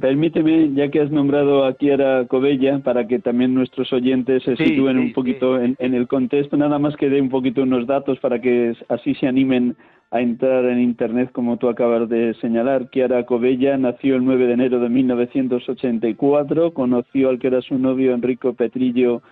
[0.00, 4.98] permíteme, ya que has nombrado a Kiara Covella, para que también nuestros oyentes se sitúen
[4.98, 8.74] un poquito en, el contexto, nada más que dé un poquito unos datos para que
[8.88, 9.76] así se animen
[10.10, 12.90] a entrar en Internet, como tú acabas de señalar.
[12.90, 18.14] Kiara Covella nació el 9 de enero de 1984, conoció al que era su novio
[18.14, 19.22] Enrico Petrillo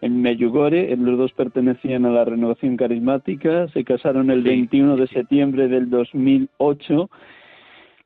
[0.00, 5.68] en Meyugore, los dos pertenecían a la renovación carismática, se casaron el 21 de septiembre
[5.68, 7.10] del 2008.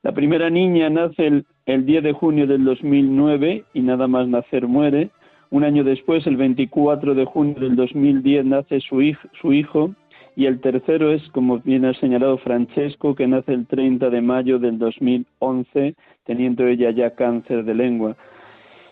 [0.03, 4.67] La primera niña nace el, el 10 de junio del 2009 y nada más nacer
[4.67, 5.09] muere.
[5.51, 9.95] Un año después, el 24 de junio del 2010, nace su, hijo, su hijo
[10.35, 14.59] y el tercero es, como bien ha señalado Francesco, que nace el 30 de mayo
[14.59, 18.17] del 2011, teniendo ella ya cáncer de lengua.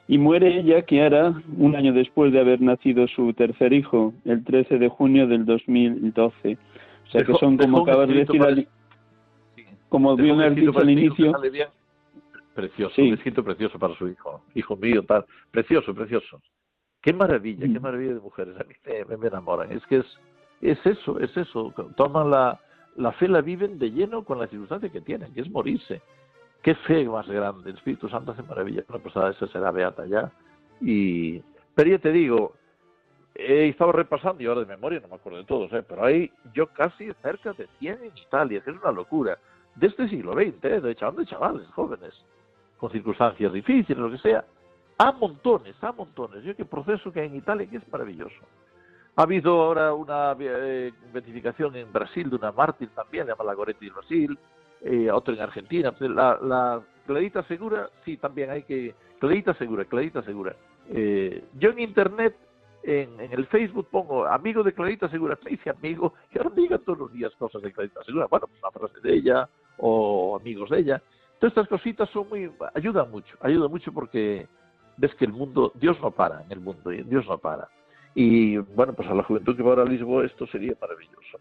[0.08, 4.78] Y muere ella, Kiara, un año después de haber nacido su tercer hijo, el 13
[4.78, 6.58] de junio del 2012.
[7.08, 8.68] O sea que son, como acabas de decir,
[9.90, 11.34] como bien has dicho al inicio...
[12.54, 16.40] Precioso, un escrito precioso para su hijo, hijo mío, tal, precioso, precioso.
[17.02, 17.82] Qué maravilla, qué mm.
[17.82, 18.76] maravilla de mujeres, a mí
[19.10, 19.72] me, me enamoran.
[19.72, 20.06] Es que es,
[20.62, 21.74] es eso, es eso.
[21.98, 22.60] Toman la,
[22.96, 26.02] la fe, la viven de lleno con la circunstancia que tienen, que es morirse.
[26.64, 27.70] Qué fe más grande.
[27.70, 28.84] El Espíritu Santo hace maravilla.
[28.88, 30.32] Una persona esa será beata ya.
[30.80, 31.40] Y,
[31.76, 32.54] pero ya te digo,
[33.36, 35.84] he estado repasando y ahora de memoria no me acuerdo de todos, ¿eh?
[35.88, 39.38] pero hay yo casi cerca de 100 en Italia, que es una locura.
[39.76, 40.82] De este siglo XX, ¿eh?
[40.82, 42.14] de chavales, chavales jóvenes,
[42.78, 44.46] con circunstancias difíciles, lo que sea.
[45.00, 46.44] A montones, a montones.
[46.44, 48.36] Yo que proceso que hay en Italia que es maravilloso.
[49.16, 53.86] Ha habido ahora una eh, beatificación en Brasil de una mártir también, llama la Goretti
[53.86, 54.40] de Brasil,
[54.84, 55.94] eh, otro en Argentina.
[56.00, 58.94] La, la Clarita Segura, sí, también hay que...
[59.20, 60.56] Clarita Segura, Clarita Segura.
[60.90, 62.36] Eh, yo en Internet,
[62.84, 67.00] en, el Facebook pongo amigo de Clarita Segura, me dice amigo, y ahora diga todos
[67.00, 68.28] los días cosas de Clarita Segura.
[68.30, 71.02] Bueno, pues una frase de ella o amigos de ella.
[71.40, 72.52] Todas estas cositas son muy...
[72.74, 74.48] ayudan mucho, ayudan mucho porque
[74.98, 77.70] ves que el mundo, Dios no para en el mundo, Dios no para.
[78.16, 81.40] Y bueno, pues a la juventud que va ahora a Lisboa esto sería maravilloso.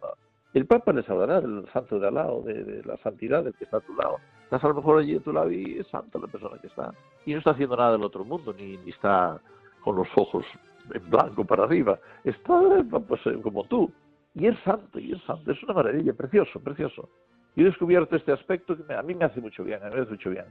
[0.54, 3.78] El Papa les hablará del santo de al lado, de, la santidad del que está
[3.78, 4.16] a tu lado.
[4.44, 6.92] Estás a lo mejor allí a tu lado y es santa la persona que está.
[7.24, 9.40] Y no está haciendo nada del otro mundo, ni, ni está
[9.80, 10.44] con los ojos
[10.92, 11.98] en blanco para arriba.
[12.24, 12.60] Está
[13.06, 13.90] pues, eh, como tú.
[14.34, 15.52] Y es santo, y es santo.
[15.52, 17.08] Es una maravilla, precioso, precioso.
[17.56, 20.02] Y he descubierto este aspecto que a mí me hace mucho bien, a mí me
[20.02, 20.46] hace mucho bien.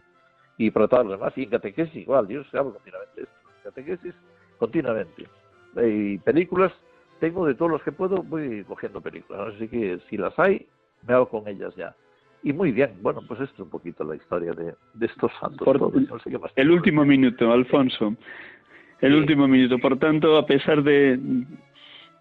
[0.57, 3.35] Y para todos los demás, y en catequesis igual, yo hablo continuamente esto.
[3.63, 4.15] Catequesis
[4.57, 5.27] continuamente
[5.77, 6.71] y películas,
[7.21, 9.53] tengo de todos los que puedo, voy cogiendo películas.
[9.55, 10.65] Así que si las hay,
[11.07, 11.95] me hago con ellas ya.
[12.43, 14.73] Y muy bien, bueno, pues esto es un poquito la historia de,
[15.05, 15.67] estos santos.
[16.55, 18.15] el último minuto, Alfonso.
[18.99, 19.77] El último minuto.
[19.77, 21.19] Por tanto, a pesar de,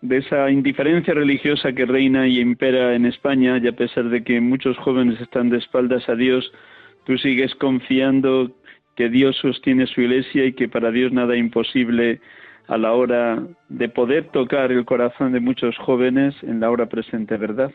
[0.03, 4.39] de esa indiferencia religiosa que reina y impera en España, y a pesar de que
[4.43, 6.53] muchos jóvenes están de espaldas a Dios,
[7.05, 8.51] tú sigues confiando
[8.97, 12.21] que Dios sostiene su iglesia y que para Dios nada imposible
[12.71, 17.37] a la hora de poder tocar el corazón de muchos jóvenes en la hora presente,
[17.37, 17.73] ¿verdad?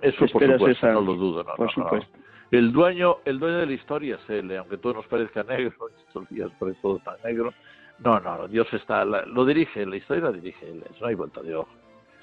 [0.00, 2.10] Eso por supuesto, no lo dudo, no, por supuesto.
[2.50, 5.72] El dueño, el dueño de la historia es él, aunque todo nos parezca negro,
[6.08, 7.54] estos días parece todo tan negro.
[8.00, 11.54] No, no, Dios está, lo dirige, la historia la dirige él, no hay vuelta de
[11.54, 11.70] ojo.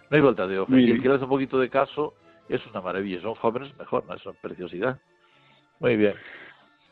[0.09, 0.77] No hay vuelta de ojo.
[0.77, 2.15] y el que le hace un poquito de caso
[2.49, 4.99] es una maravilla, son jóvenes mejor, no es una preciosidad.
[5.79, 6.15] Muy bien.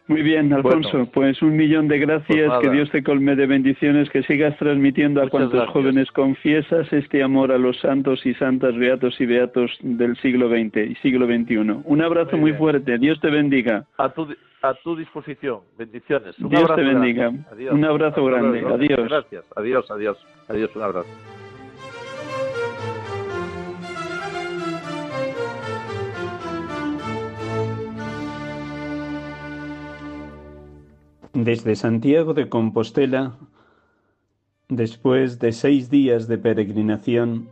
[0.08, 4.10] Muy bien, Alfonso, pues un millón de gracias, pues que Dios te colme de bendiciones,
[4.10, 9.20] que sigas transmitiendo a cuantos jóvenes confiesas este amor a los santos y santas, beatos
[9.20, 11.82] y beatos del siglo XX y siglo XXI.
[11.84, 13.86] Un abrazo muy, fuerte, Dios te bendiga.
[13.98, 14.28] A tu,
[14.62, 16.36] a tu disposición, bendiciones.
[16.38, 17.32] Dios te bendiga.
[17.72, 19.10] Un abrazo grande, adiós.
[19.10, 21.37] Gracias, adiós, adiós, adiós, un abrazo.
[31.40, 33.38] Desde Santiago de Compostela,
[34.70, 37.50] después de seis días de peregrinación,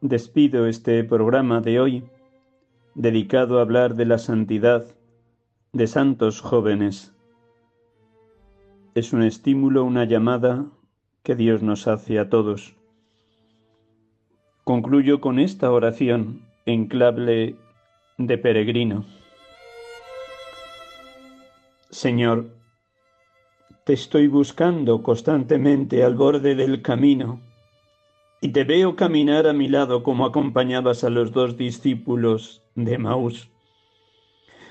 [0.00, 2.04] despido este programa de hoy
[2.94, 4.86] dedicado a hablar de la santidad
[5.74, 7.14] de santos jóvenes.
[8.94, 10.64] Es un estímulo, una llamada
[11.24, 12.76] que Dios nos hace a todos.
[14.64, 17.56] Concluyo con esta oración en clave
[18.16, 19.17] de peregrino.
[21.90, 22.50] Señor,
[23.84, 27.40] te estoy buscando constantemente al borde del camino
[28.42, 33.50] y te veo caminar a mi lado como acompañabas a los dos discípulos de Maús.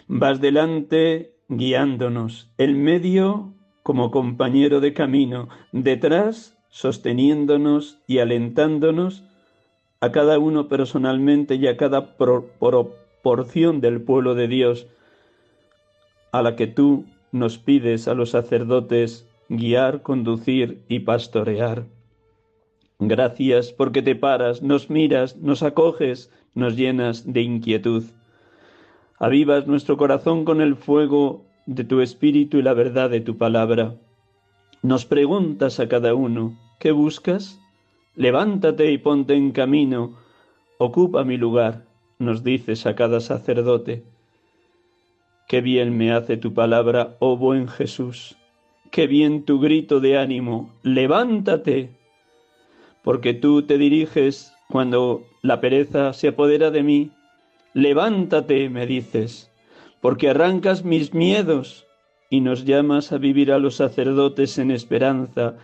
[0.07, 9.23] Vas delante guiándonos, el medio como compañero de camino, detrás sosteniéndonos y alentándonos
[10.01, 14.87] a cada uno personalmente y a cada proporción del pueblo de Dios
[16.39, 21.85] a la que tú nos pides a los sacerdotes guiar, conducir y pastorear.
[22.99, 28.03] Gracias porque te paras, nos miras, nos acoges, nos llenas de inquietud.
[29.19, 33.95] Avivas nuestro corazón con el fuego de tu espíritu y la verdad de tu palabra.
[34.81, 37.59] Nos preguntas a cada uno, ¿qué buscas?
[38.15, 40.17] Levántate y ponte en camino,
[40.79, 41.85] ocupa mi lugar,
[42.19, 44.03] nos dices a cada sacerdote.
[45.47, 48.35] Qué bien me hace tu palabra, oh buen Jesús.
[48.91, 51.95] Qué bien tu grito de ánimo, levántate.
[53.01, 57.11] Porque tú te diriges cuando la pereza se apodera de mí.
[57.73, 59.49] Levántate, me dices,
[60.01, 61.87] porque arrancas mis miedos
[62.29, 65.55] y nos llamas a vivir a los sacerdotes en esperanza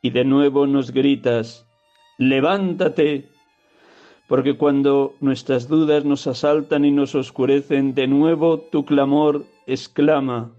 [0.00, 1.66] y de nuevo nos gritas,
[2.16, 3.28] levántate,
[4.28, 10.52] porque cuando nuestras dudas nos asaltan y nos oscurecen, de nuevo tu clamor exclama,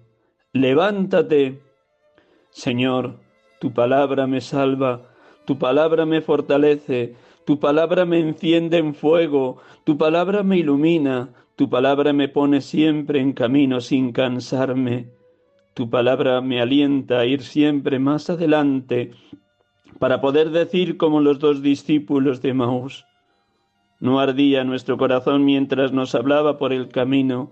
[0.52, 1.60] levántate.
[2.52, 3.20] Señor,
[3.60, 5.02] tu palabra me salva,
[5.46, 11.70] tu palabra me fortalece, tu palabra me enciende en fuego, tu palabra me ilumina, tu
[11.70, 15.10] palabra me pone siempre en camino sin cansarme.
[15.74, 19.12] Tu palabra me alienta a ir siempre más adelante
[20.00, 23.06] para poder decir como los dos discípulos de Maús,
[24.00, 27.52] no ardía nuestro corazón mientras nos hablaba por el camino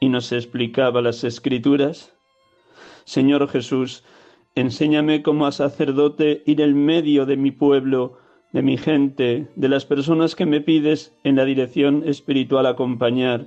[0.00, 2.14] y nos explicaba las escrituras?
[3.04, 4.04] Señor Jesús,
[4.54, 8.18] enséñame como a sacerdote ir en medio de mi pueblo,
[8.52, 13.46] de mi gente, de las personas que me pides en la dirección espiritual acompañar,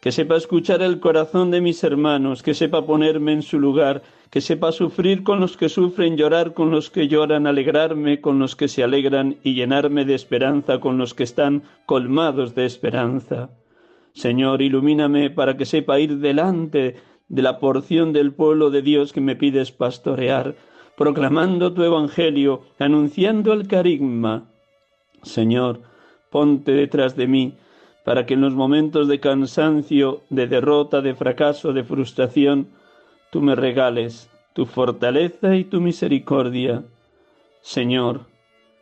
[0.00, 4.40] que sepa escuchar el corazón de mis hermanos, que sepa ponerme en su lugar, que
[4.40, 8.68] sepa sufrir con los que sufren, llorar con los que lloran, alegrarme con los que
[8.68, 13.50] se alegran y llenarme de esperanza con los que están colmados de esperanza.
[14.12, 16.96] Señor, ilumíname para que sepa ir delante
[17.28, 20.56] de la porción del pueblo de Dios que me pides pastorear,
[20.96, 24.50] proclamando tu evangelio, anunciando el carigma.
[25.22, 25.80] Señor,
[26.30, 27.54] ponte detrás de mí,
[28.04, 32.68] para que en los momentos de cansancio, de derrota, de fracaso, de frustración,
[33.30, 36.84] tú me regales tu fortaleza y tu misericordia.
[37.60, 38.22] Señor,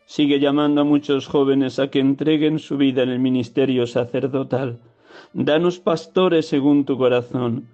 [0.06, 4.78] sigue llamando a muchos jóvenes a que entreguen su vida en el ministerio sacerdotal.
[5.32, 7.68] Danos pastores según tu corazón.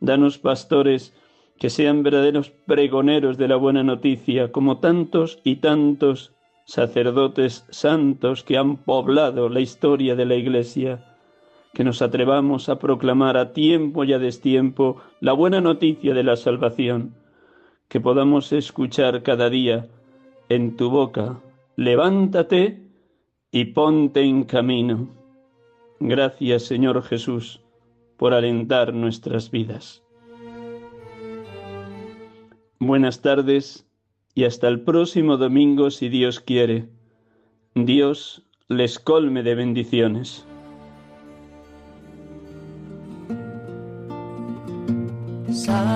[0.00, 1.14] Danos pastores
[1.58, 6.32] que sean verdaderos pregoneros de la buena noticia, como tantos y tantos
[6.64, 11.12] sacerdotes santos que han poblado la historia de la Iglesia
[11.72, 16.36] que nos atrevamos a proclamar a tiempo y a destiempo la buena noticia de la
[16.36, 17.14] salvación,
[17.88, 19.88] que podamos escuchar cada día
[20.48, 21.40] en tu boca,
[21.76, 22.82] levántate
[23.50, 25.08] y ponte en camino.
[25.98, 27.62] Gracias Señor Jesús
[28.16, 30.02] por alentar nuestras vidas.
[32.78, 33.86] Buenas tardes
[34.34, 36.88] y hasta el próximo domingo si Dios quiere.
[37.74, 40.46] Dios les colme de bendiciones.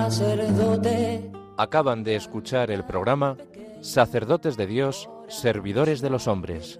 [0.09, 1.31] sacerdote.
[1.57, 3.37] Acaban de escuchar el programa
[3.81, 6.79] Sacerdotes de Dios, Servidores de los Hombres,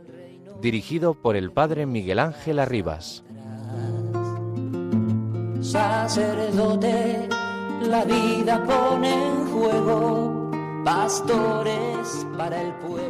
[0.61, 3.23] dirigido por el Padre Miguel Ángel Arribas.
[5.61, 7.27] Sacerdote,
[7.89, 10.46] la vida pone en juego,
[10.87, 13.06] pastores para el pueblo.